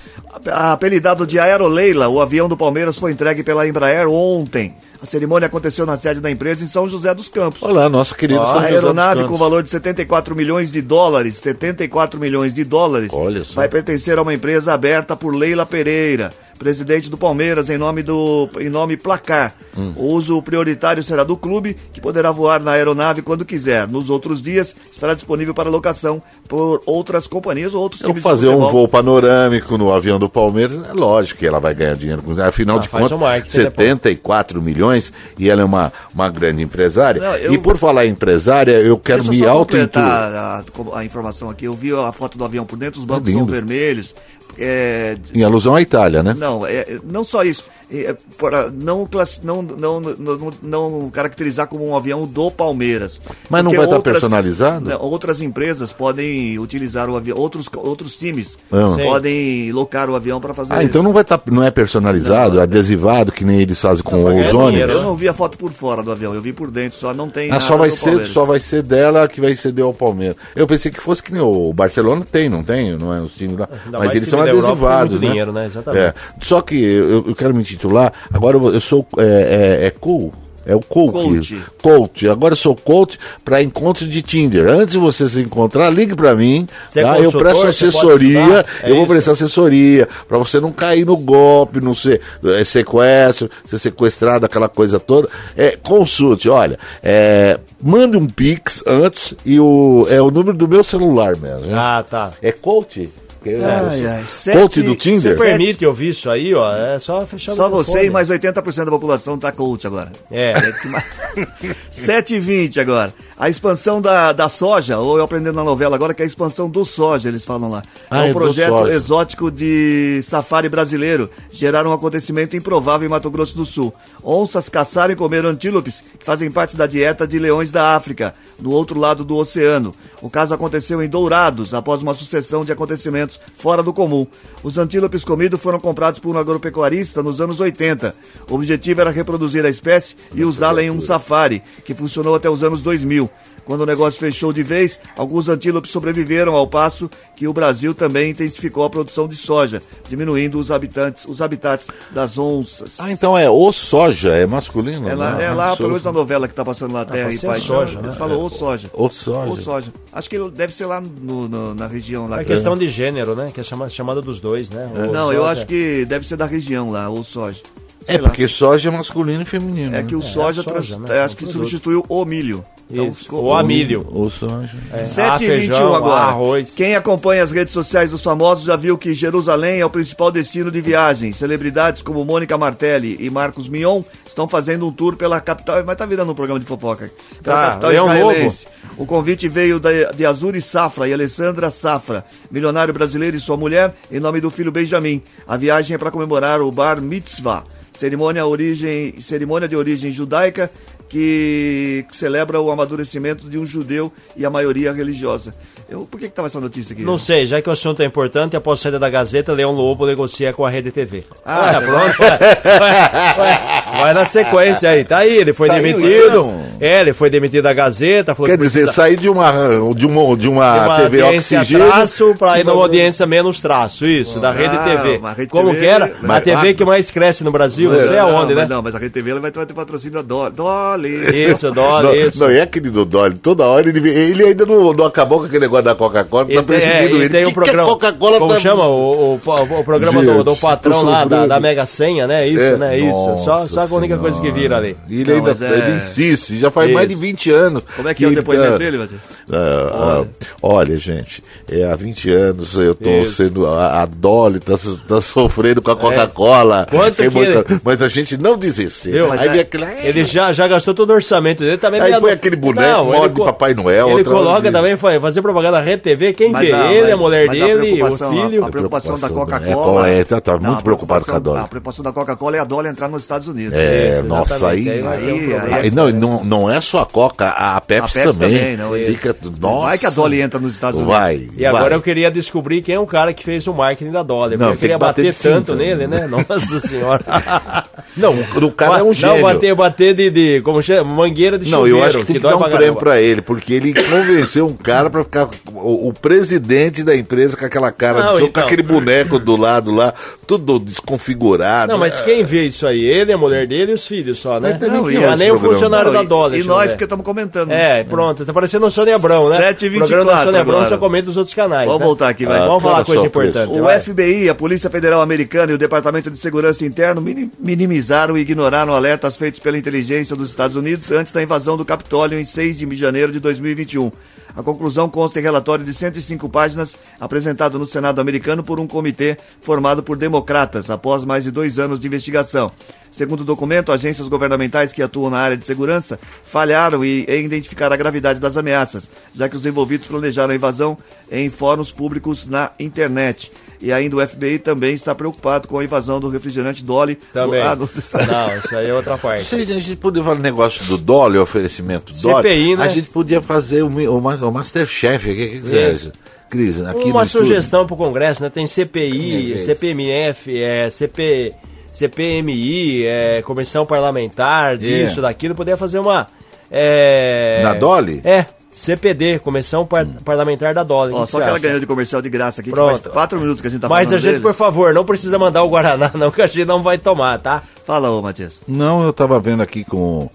[0.46, 4.74] a- apelidado de Aeroleila, o avião do Palmeiras foi entregue pela Embraer ontem.
[5.02, 7.62] A cerimônia aconteceu na sede da empresa em São José dos Campos.
[7.62, 11.36] Olá, nosso querido São A José dos aeronave com valor de 74 milhões de dólares,
[11.36, 13.54] 74 milhões de dólares, Olha só.
[13.54, 16.34] vai pertencer a uma empresa aberta por Leila Pereira,
[16.64, 19.54] presidente do Palmeiras em nome do em nome Placar.
[19.76, 19.94] Hum.
[19.96, 23.88] O uso prioritário será do clube, que poderá voar na aeronave quando quiser.
[23.88, 28.48] Nos outros dias estará disponível para locação por outras companhias ou outros Eu times fazer
[28.50, 32.22] de um voo panorâmico no avião do Palmeiras, é lógico que ela vai ganhar dinheiro
[32.22, 32.42] com isso.
[32.42, 33.88] Afinal Ah, de contas, marketing depois.
[33.88, 37.22] 74 milhões e ela é uma, uma grande empresária.
[37.22, 40.64] Não, eu- E por falar em empresária, eu quero Deixa me completar a,
[40.98, 41.64] a informação aqui.
[41.64, 43.38] Eu vi a foto do avião por dentro, os bancos lindo.
[43.38, 44.14] são vermelhos.
[44.58, 46.34] É, Em alusão à Itália, né?
[46.36, 47.64] Não, é, é, não só isso.
[47.92, 53.20] É, para não, class- não, não, não, não caracterizar como um avião do Palmeiras.
[53.48, 54.88] Mas não vai estar outras- personalizado?
[54.88, 58.94] não, outras empresas podem utilizar o avião, outros, outros times Ah.
[58.96, 60.72] Podem locar o avião para fazer.
[60.72, 64.24] Ah, então não vai estar, não é personalizado, adesivado, que nem eles fazem com os
[64.24, 64.94] ganhar ônibus.
[64.94, 67.28] Eu não vi a foto por fora do avião, eu vi por dentro, só não
[67.28, 67.48] tem.
[67.48, 68.28] Ah, nada só vai ser, Palmeiras.
[68.30, 70.36] só vai ser dela que vai ceder ao Palmeiras.
[70.54, 73.58] Eu pensei que fosse que nem o Barcelona tem, não tem, não é os times
[73.58, 73.68] lá.
[73.90, 75.28] Mas eles time são tem adesivados, muito né?
[75.28, 75.66] dinheiro, né?
[75.66, 76.02] Exatamente.
[76.02, 76.14] É.
[76.40, 78.12] Só que eu, eu quero me titular.
[78.32, 80.32] Agora eu, eu sou é, é, é cool.
[80.70, 81.12] É o coach.
[81.12, 81.62] Coach.
[81.82, 82.28] Coach.
[82.28, 84.68] Agora eu sou coach para encontro de Tinder.
[84.68, 86.66] Antes de você se encontrar, ligue para mim.
[86.94, 87.18] É tá?
[87.18, 88.64] eu presto assessoria.
[88.82, 89.06] É eu vou isso?
[89.12, 94.68] prestar assessoria para você não cair no golpe, não ser é, sequestro, ser sequestrado, aquela
[94.68, 95.28] coisa toda.
[95.56, 100.84] É, consulte, olha, é, mande um pix antes e o é o número do meu
[100.84, 101.66] celular mesmo.
[101.66, 101.74] né?
[101.74, 102.32] Ah, tá.
[102.42, 103.10] É coach?
[103.42, 104.18] Que é- Ai, ai,
[104.52, 105.34] Coach sete- do Tinder?
[105.34, 106.76] Você permite ouvir isso aí, ó?
[106.76, 110.12] É só fechar Só você e mais 80% da população tá coach agora.
[110.30, 110.52] É.
[110.82, 111.04] Que mais-
[111.90, 113.14] 7 e 20 agora.
[113.40, 116.68] A expansão da, da soja, ou eu aprendendo na novela agora, que é a expansão
[116.68, 117.82] do soja, eles falam lá.
[118.10, 121.30] Ah, é é um do projeto exótico de safari brasileiro.
[121.50, 123.94] Geraram um acontecimento improvável em Mato Grosso do Sul.
[124.22, 128.72] Onças caçaram e comeram antílopes que fazem parte da dieta de leões da África, no
[128.72, 129.94] outro lado do oceano.
[130.20, 134.26] O caso aconteceu em Dourados, após uma sucessão de acontecimentos fora do comum.
[134.62, 138.14] Os antílopes comidos foram comprados por um agropecuarista nos anos 80.
[138.50, 142.62] O objetivo era reproduzir a espécie e usá-la em um safari, que funcionou até os
[142.62, 143.29] anos 2000.
[143.70, 148.30] Quando o negócio fechou de vez, alguns antílopes sobreviveram ao passo que o Brasil também
[148.32, 152.98] intensificou a produção de soja, diminuindo os habitantes, os habitats das onças.
[152.98, 155.08] Ah, então é o soja, é masculino?
[155.08, 155.44] É lá, né?
[155.44, 158.10] é lá pelo menos na novela que tá passando lá, Terra pode e soja, Eles
[158.10, 158.16] né?
[158.18, 158.90] falam o soja.
[158.92, 159.52] O soja.
[159.52, 159.92] O soja.
[160.12, 162.40] Acho que ele deve ser lá no- no- na região lá.
[162.40, 163.52] É que- questão de gênero, né?
[163.54, 164.90] Que é chama- chamada dos dois, né?
[164.96, 167.62] O Não, eu soja- acho que deve ser da região lá, o soja.
[168.08, 168.30] É Sei lá.
[168.30, 169.94] porque soja é masculino e feminino.
[169.94, 170.24] É que o né?
[170.24, 171.06] soja, soja, trans- né?
[171.14, 171.60] é, É um acho que produto.
[171.62, 172.64] substituiu o milho.
[172.90, 174.04] Então Isso, ficou o amílio.
[174.10, 174.76] O soja.
[174.92, 176.24] É, 7 ah, e 21 feijão, agora.
[176.24, 176.74] arroz.
[176.74, 180.70] Quem acompanha as redes sociais dos famosos já viu que Jerusalém é o principal destino
[180.70, 181.32] de viagem.
[181.32, 185.82] Celebridades como Mônica Martelli e Marcos Mion estão fazendo um tour pela capital.
[185.86, 187.10] Mas tá virando um programa de fofoca.
[187.42, 188.66] Pela Tá, capital Leão israelense.
[188.96, 193.94] O convite veio da- de Azuri Safra e Alessandra Safra, milionário brasileiro e sua mulher,
[194.10, 195.22] em nome do filho Benjamin.
[195.46, 197.62] A viagem é para comemorar o Bar Mitzvah,
[197.94, 200.70] cerimônia, origem, cerimônia de origem judaica
[201.10, 205.52] que celebra o amadurecimento de um judeu e a maioria religiosa.
[205.88, 207.02] Eu, por que, que tava essa notícia aqui?
[207.02, 210.52] Não sei, já que o assunto é importante, após saída da Gazeta, Leão Lobo negocia
[210.52, 211.24] com a Rede TV.
[211.44, 212.22] Ah, Ué, você pronto.
[212.22, 213.79] Ué, ué, ué.
[214.00, 215.04] Vai na sequência aí.
[215.04, 216.26] Tá aí, ele foi Saiu, demitido.
[216.28, 216.70] então.
[216.80, 218.34] É, ele foi demitido da Gazeta.
[218.34, 219.52] Falou Quer que dizer, sair de uma,
[219.94, 221.86] de uma, de uma, de uma TV oxigênio.
[221.86, 224.06] traço pra ir numa uma- audiência menos traço.
[224.06, 225.20] Isso, da Rede Ah, TV.
[225.36, 226.12] Rede Como TV, que era?
[226.22, 228.74] mas- a TV que mais cresce no Brasil, não sei aonde, mas né?
[228.74, 230.54] Não, mas a Rede TV ela vai ter, patrocínio da Dolly.
[230.54, 231.50] Dolly.
[231.52, 232.40] Isso, Não, dólar, isso.
[232.42, 233.36] não, é aquele do Dolly.
[233.36, 237.16] Toda hora ele, ele ainda não, não acabou com aquele negócio da Coca-Cola, tá perseguindo
[237.16, 237.24] é, ele.
[237.24, 237.88] e tem um a programa.
[237.90, 238.86] Coca-Cola como tá- chama?
[238.86, 239.40] O, o,
[239.80, 242.46] o programa Gente, do, do patrão lá, da, da Mega Senha, né?
[242.48, 242.98] Isso, É, né?
[242.98, 243.12] Isso.
[243.44, 244.96] Só, nossa só a única coisa que vira ali.
[245.08, 247.20] E ele Não, ainda é- ele insiste, já faz mais de Isso.
[247.22, 247.82] 20 anos.
[247.96, 249.20] Como é que é o depoimento tá- dele, Matheus?
[249.52, 250.24] Ah, ah,
[250.62, 253.34] olha, gente, é, há 20 anos eu tô Isso.
[253.34, 253.66] sendo.
[253.66, 254.74] A, a Dolly tá,
[255.08, 256.86] tá sofrendo com a Coca-Cola.
[256.90, 256.96] É.
[256.96, 259.10] Quanto Tem que ele- Mas a gente não desiste.
[259.38, 259.84] Aí é- aquele.
[260.02, 262.00] Ele já, já gastou todo o orçamento dele também.
[262.00, 265.42] Aí põe aquele boneco, uma ele de Papai Noel, Ele coloca de- também, fa- fazer
[265.42, 266.74] propaganda na Rede TV, quem Mas vê?
[266.74, 268.64] a- ele, a mas- mulher a dele, o filho.
[268.64, 270.08] A, a preocupação da preocupação, Coca-Cola.
[270.08, 271.60] é, tá- tá Não, muito preocupado com a Dolly.
[271.60, 273.72] A preocupação da Coca-Cola é a Dolly entrar nos Estados Unidos.
[273.80, 274.90] É, Isso, nossa, exatamente.
[274.90, 274.98] aí.
[274.98, 275.76] Aí um aí- problema.
[275.76, 278.58] Aí, não, não, não é só a Coca, a, Pepsi, A Pepsi também.
[278.58, 279.86] também, não, ele- Fica, nossa.
[279.86, 281.16] Vai que a Dolly entra nos Estados Unidos.
[281.16, 281.48] Vai.
[281.56, 281.94] E agora vai.
[281.98, 284.56] eu queria descobrir quem é o cara que fez o marketing da Dolly.
[284.56, 286.26] Não, eu queria que bater bater, de cinta, tanto nele, né?
[286.30, 287.24] Nossa senhora.
[288.16, 289.36] Não, o, o cara é um gênio.
[289.36, 291.14] Não, bater, bater de, de como chama?
[291.14, 293.72] Mangueira de Não, eu acho que tem que, dói dar um prêmio pra ele, porque
[293.74, 298.38] ele convenceu um cara pra ficar o, o presidente da empresa com aquela cara, Não,
[298.38, 298.50] só então.
[298.52, 300.12] com aquele boneco do lado lá,
[300.46, 301.92] tudo desconfigurado.
[301.92, 303.00] Não, mas quem vê isso aí?
[303.04, 304.76] Ele, a mulher dele e os filhos só, né?
[304.80, 305.74] Não, e olha nem o programa?
[305.74, 306.56] funcionário Não, da e- Dolly.
[306.58, 307.70] E eu nós, porque estamos comentando.
[307.70, 309.72] É, pronto, tá parecendo o Sônia Abrão, né?
[309.72, 311.86] 7h24 O programa da Sônia Abrão só comenta os outros canais.
[311.86, 312.06] Vamos né?
[312.06, 312.58] voltar aqui, vai.
[312.58, 313.70] Vamos falar coisa importante.
[313.72, 314.00] O vai.
[314.00, 318.92] FBI, a Polícia Federal Americana e o Departamento de Segurança Interno mini- minimizaram e ignoraram
[318.92, 322.96] alertas feitos pela inteligência dos Estados Unidos antes da invasão do Capitólio em 6 de
[322.96, 324.10] janeiro de 2021.
[324.56, 329.36] A conclusão consta em relatório de 105 páginas apresentado no Senado americano por um comitê
[329.60, 332.70] formado por democratas após mais de dois anos de investigação.
[333.10, 337.96] Segundo o documento, agências governamentais que atuam na área de segurança falharam em, identificar a
[337.96, 340.96] gravidade das ameaças, já que os envolvidos planejaram a invasão
[341.30, 343.50] em fóruns públicos na internet.
[343.82, 347.60] E ainda o FBI também está preocupado com a invasão do refrigerante Dolly Também.
[347.60, 349.44] lá nos Estados Não, isso aí é outra parte.
[349.46, 352.84] Se a gente podia falar negócio do Dolly, o oferecimento do Dolly, CPI, né?
[352.84, 355.30] a gente podia fazer o, o, mas- o Masterchef.
[355.30, 356.08] O que, você Isso.
[356.08, 356.12] acha?
[356.50, 358.50] Cris, aqui Uma sugestão para o Congresso, né?
[358.50, 359.60] Tem CPI, É, é.
[359.60, 361.54] CPMF, é, CP,
[361.92, 365.54] CPMI, é, Comissão Parlamentar, disso, daquilo.
[365.54, 366.26] Poderia fazer uma.
[366.70, 368.20] É, Na Dolly?
[368.24, 371.12] É, CPD, Comissão Par- Parlamentar da Dolly.
[371.12, 371.60] Ó, que só que ela acha?
[371.60, 372.90] ganhou de comercial de graça aqui, que Pronto.
[373.02, 374.42] faz quatro minutos que a gente tá Mas falando a gente, deles.
[374.42, 377.62] por favor, não precisa mandar o Guaraná, não, que a gente não vai tomar, tá?
[377.84, 378.60] Fala, ô Matias.
[378.66, 380.30] Não, eu tava vendo aqui com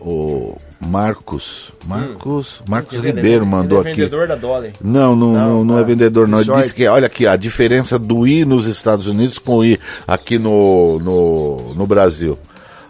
[0.00, 1.72] o Marcos.
[1.86, 2.60] Marcos.
[2.68, 4.00] Marcos Ele é- Ribeiro mandou ele é aqui.
[4.02, 4.72] vendedor da Dolly.
[4.80, 6.40] Não, não, não, não é ah, vendedor, não.
[6.40, 9.78] Ele disse que, olha aqui, a diferença do I nos Estados Unidos com o I
[10.06, 12.38] aqui no, no, no Brasil.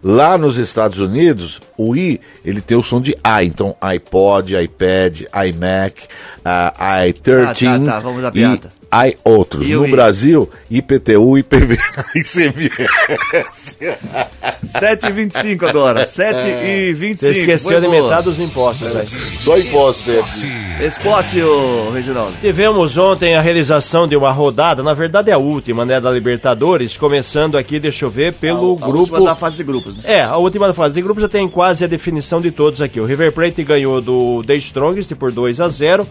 [0.09, 3.43] Lá nos Estados Unidos, o I, ele tem o som de A.
[3.43, 6.05] Então, iPod, iPad, iMac,
[6.45, 7.67] uh, i13.
[7.67, 8.71] Ah, tá, tá, vamos à e, piada.
[8.91, 9.69] Há outros.
[9.69, 9.89] E no?
[9.89, 11.79] Brasil, IPTU, IPV,
[12.17, 13.77] ICMS.
[14.65, 16.05] 7h25 agora.
[16.05, 17.17] 7h25.
[17.19, 19.07] Você esqueceu de metade dos impostos aí.
[19.37, 20.87] Só imposto, né?
[20.87, 22.35] Esporte, ô Reginaldo.
[22.41, 26.97] Tivemos ontem a realização de uma rodada, na verdade é a última, né, da Libertadores,
[26.97, 28.99] começando aqui, deixa eu ver, pelo A grupo...
[28.99, 30.03] última da fase de grupos, né?
[30.05, 33.01] É, a última fase de grupo já tem quase a definição de todos aqui.
[33.01, 36.07] O River Plate ganhou do The Strongest por 2 a 0 O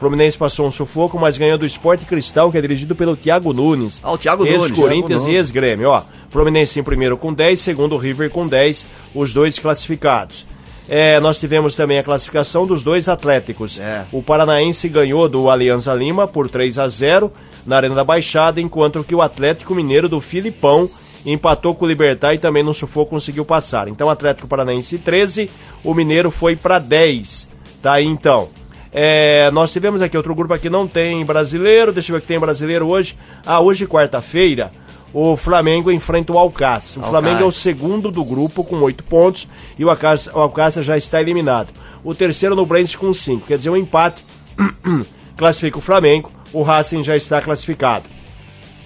[0.00, 4.00] Fluminense passou um sufoco, mas ganhou do Sport Cristal, que é dirigido pelo Thiago Nunes.
[4.02, 4.70] Ah, o Thiago Nunes.
[4.70, 5.90] Ex-Corinthians e ex-Grêmio.
[5.90, 10.46] Ó, Fluminense em primeiro com 10, segundo o River com 10, os dois classificados.
[10.88, 13.78] É, nós tivemos também a classificação dos dois Atléticos.
[13.78, 14.06] É.
[14.10, 17.30] O Paranaense ganhou do Alianza Lima por 3 a 0
[17.66, 20.88] na Arena da Baixada, enquanto que o Atlético Mineiro do Filipão
[21.26, 23.86] empatou com o Libertar e também no sufoco conseguiu passar.
[23.86, 25.50] Então, Atlético Paranaense 13,
[25.84, 27.50] o Mineiro foi para 10.
[27.82, 28.48] Tá aí então.
[28.92, 31.92] É, nós tivemos aqui outro grupo aqui, não tem brasileiro.
[31.92, 33.16] Deixa eu ver o que tem brasileiro hoje.
[33.46, 34.72] Ah, hoje, quarta-feira,
[35.12, 37.00] o Flamengo enfrenta o Alcácer.
[37.00, 37.22] O Alcácer.
[37.22, 40.96] Flamengo é o segundo do grupo com oito pontos e o Alcácer, o Alcácer já
[40.96, 41.68] está eliminado.
[42.02, 43.46] O terceiro no Brent com cinco.
[43.46, 44.24] Quer dizer, um empate
[45.36, 46.30] classifica o Flamengo.
[46.52, 48.06] O Racing já está classificado.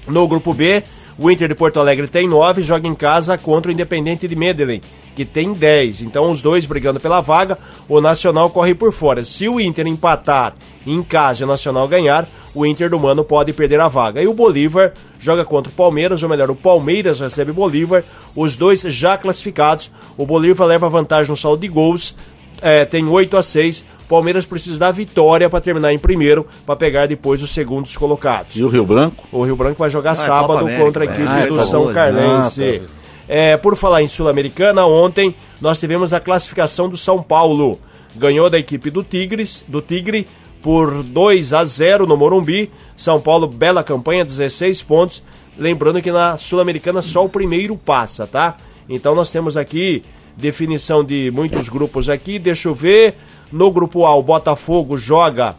[0.07, 0.83] No grupo B,
[1.17, 4.81] o Inter de Porto Alegre tem 9, joga em casa contra o Independente de Medellín,
[5.15, 6.03] que tem 10.
[6.03, 7.57] Então os dois brigando pela vaga,
[7.89, 9.25] o Nacional corre por fora.
[9.25, 10.55] Se o Inter empatar
[10.85, 14.23] em casa e o Nacional ganhar, o Inter do Mano pode perder a vaga.
[14.23, 18.05] E o Bolívar joga contra o Palmeiras, ou melhor, o Palmeiras recebe o Bolívar,
[18.35, 19.91] os dois já classificados.
[20.17, 22.15] O Bolívar leva vantagem no saldo de gols,
[22.61, 23.85] é, tem 8 a 6.
[24.09, 28.57] Palmeiras precisa da vitória para terminar em primeiro, para pegar depois os segundos colocados.
[28.57, 29.27] E o Rio Branco?
[29.33, 31.11] O Rio Branco vai jogar Ah, sábado Copa América, contra a é.
[31.11, 31.95] equipe Ah, do tá São boa?
[31.95, 32.83] Carlense.
[32.85, 33.05] Ah, tá.
[33.27, 37.79] É, por falar em Sul-Americana, ontem nós tivemos a classificação do São Paulo.
[38.15, 40.27] Ganhou da equipe do Tigres, do Tigre
[40.63, 42.71] por 2 a 0 no Morumbi.
[42.97, 45.23] São Paulo, bela campanha, 16 pontos.
[45.57, 48.57] Lembrando que na Sul-Americana só o primeiro passa, tá?
[48.89, 50.03] Então nós temos aqui
[50.37, 52.39] definição de muitos grupos aqui.
[52.39, 53.15] Deixa eu ver.
[53.53, 55.55] No grupo A, o Botafogo joga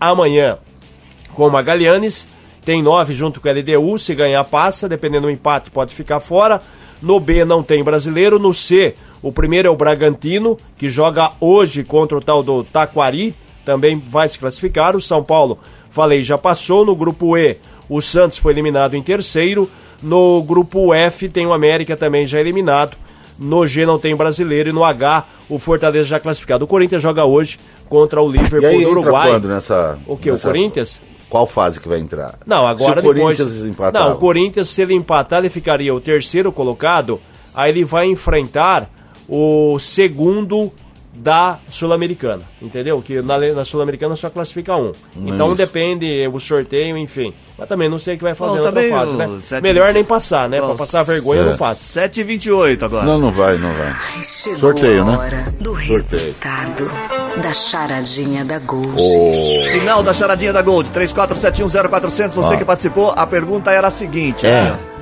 [0.00, 0.58] amanhã
[1.34, 2.26] com o Magalhães.
[2.64, 3.98] Tem nove junto com a LDU.
[3.98, 4.88] Se ganhar, passa.
[4.88, 6.60] Dependendo do empate, pode ficar fora.
[7.00, 8.38] No B, não tem brasileiro.
[8.38, 13.34] No C, o primeiro é o Bragantino, que joga hoje contra o tal do Taquari.
[13.64, 14.96] Também vai se classificar.
[14.96, 15.58] O São Paulo,
[15.90, 16.84] falei, já passou.
[16.84, 17.56] No grupo E,
[17.88, 19.70] o Santos foi eliminado em terceiro.
[20.02, 22.96] No grupo F, tem o América também já eliminado.
[23.38, 26.64] No G não tem brasileiro e no H o Fortaleza já classificado.
[26.64, 27.58] O Corinthians joga hoje
[27.88, 29.28] contra o E Liverpool aí do entra Uruguai.
[29.30, 29.98] quando nessa...
[30.06, 30.30] O que?
[30.30, 31.00] O nessa- Corinthians?
[31.28, 32.38] Qual fase que vai entrar?
[32.46, 33.36] Não, agora Se o depois.
[33.38, 34.02] Corinthians empatar.
[34.02, 37.20] Não, o Corinthians, se ele empatar, ele ficaria o terceiro colocado.
[37.54, 38.88] Aí ele vai enfrentar
[39.28, 40.72] o segundo
[41.18, 42.42] da Sul-Americana.
[42.60, 43.00] Entendeu?
[43.02, 44.92] Que na, na Sul-Americana só classifica um.
[45.16, 45.56] Então Isso.
[45.56, 47.32] depende o sorteio, enfim.
[47.58, 49.40] Mas também não sei o que vai fazer Bom, na outra fase, né?
[49.42, 50.60] sete- Melhor nem passar, né?
[50.60, 51.44] Bom, pra passar vergonha, é.
[51.44, 52.06] não passa.
[52.08, 53.04] 7h28 agora.
[53.06, 53.96] Não, não vai, não vai.
[54.22, 55.54] Chegou Sorteio, a né?
[55.58, 55.92] do Sorteio.
[55.94, 56.90] resultado
[57.42, 58.90] da charadinha da Gold.
[59.72, 62.30] Final da charadinha da Gold, 34710400.
[62.34, 62.56] Você Ó.
[62.58, 64.74] que participou, a pergunta era a seguinte: É.
[64.92, 64.95] ó.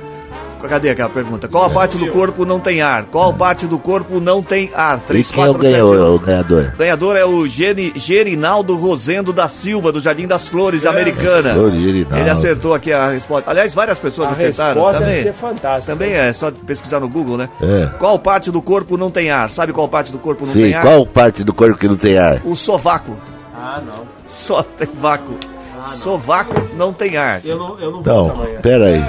[0.69, 1.47] Cadê aquela pergunta?
[1.47, 3.03] Qual a parte do corpo não tem ar?
[3.05, 4.99] Qual parte do corpo não tem ar?
[5.09, 6.15] E quem é o ganhador?
[6.15, 6.71] O ganhador?
[6.73, 11.53] O ganhador é o Geri, Gerinaldo Rosendo da Silva, do Jardim das Flores, Americana.
[11.53, 11.75] Flores.
[11.83, 13.49] Ele acertou aqui a resposta.
[13.49, 14.73] Aliás, várias pessoas A acertaram.
[14.81, 15.93] resposta Também, vai ser fantástica.
[15.93, 17.49] também é só pesquisar no Google, né?
[17.61, 17.89] É.
[17.97, 19.49] Qual parte do corpo não tem ar?
[19.49, 20.81] Sabe qual parte do corpo não Sim, tem ar?
[20.83, 22.41] qual parte do corpo que não tem ar?
[22.43, 23.15] O sovaco.
[23.55, 24.03] Ah, não.
[24.27, 25.35] Só tem vácuo.
[25.83, 27.41] Sovaco não tem ar.
[27.45, 28.57] Eu não, eu não vou Então, aí.
[28.61, 29.05] Pera aí,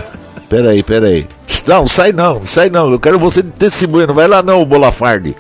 [0.83, 1.27] pera aí.
[1.67, 2.91] Não, sai não, sai não.
[2.93, 4.07] Eu quero você de testemunha.
[4.07, 5.35] Não vai lá não, Bolafardi.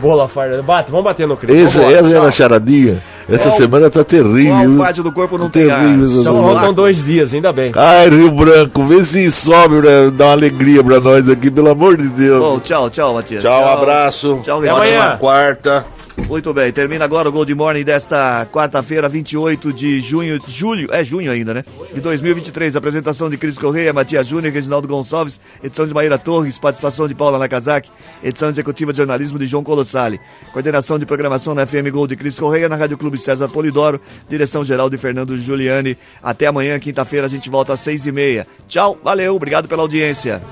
[0.00, 0.62] Bola farda.
[0.62, 2.26] Bate, vamos bater no Vambora, essa era tchau.
[2.26, 3.02] a charadinha.
[3.28, 4.54] Essa Qual- semana tá terrível.
[4.74, 5.80] Qual parte do corpo não tem ar?
[5.80, 6.54] Terrível, essa Só semana.
[6.54, 7.72] faltam dois dias, ainda bem.
[7.76, 11.96] Ai, Rio Branco, vê se sobe pra dar uma alegria pra nós aqui, pelo amor
[11.98, 12.40] de Deus.
[12.42, 13.42] Bom, tchau, tchau, Matias.
[13.42, 14.40] Tchau, abraço.
[14.42, 15.16] Tchau, Até amanhã.
[15.18, 15.84] Quarta.
[16.16, 21.30] Muito bem, termina agora o Gold Morning desta quarta-feira, 28 de junho, julho, é junho
[21.30, 21.64] ainda, né?
[21.92, 27.08] De 2023, apresentação de Cris Correia, Matias Júnior, Reginaldo Gonçalves, edição de Maíra Torres, participação
[27.08, 27.90] de Paula Nakazaki,
[28.22, 30.20] edição executiva de jornalismo de João Colossali,
[30.52, 34.64] coordenação de programação na FM Gold de Cris Correia, na Rádio Clube César Polidoro, direção
[34.64, 35.96] geral de Fernando Giuliani.
[36.22, 38.46] Até amanhã, quinta-feira, a gente volta às seis e meia.
[38.68, 40.42] Tchau, valeu, obrigado pela audiência.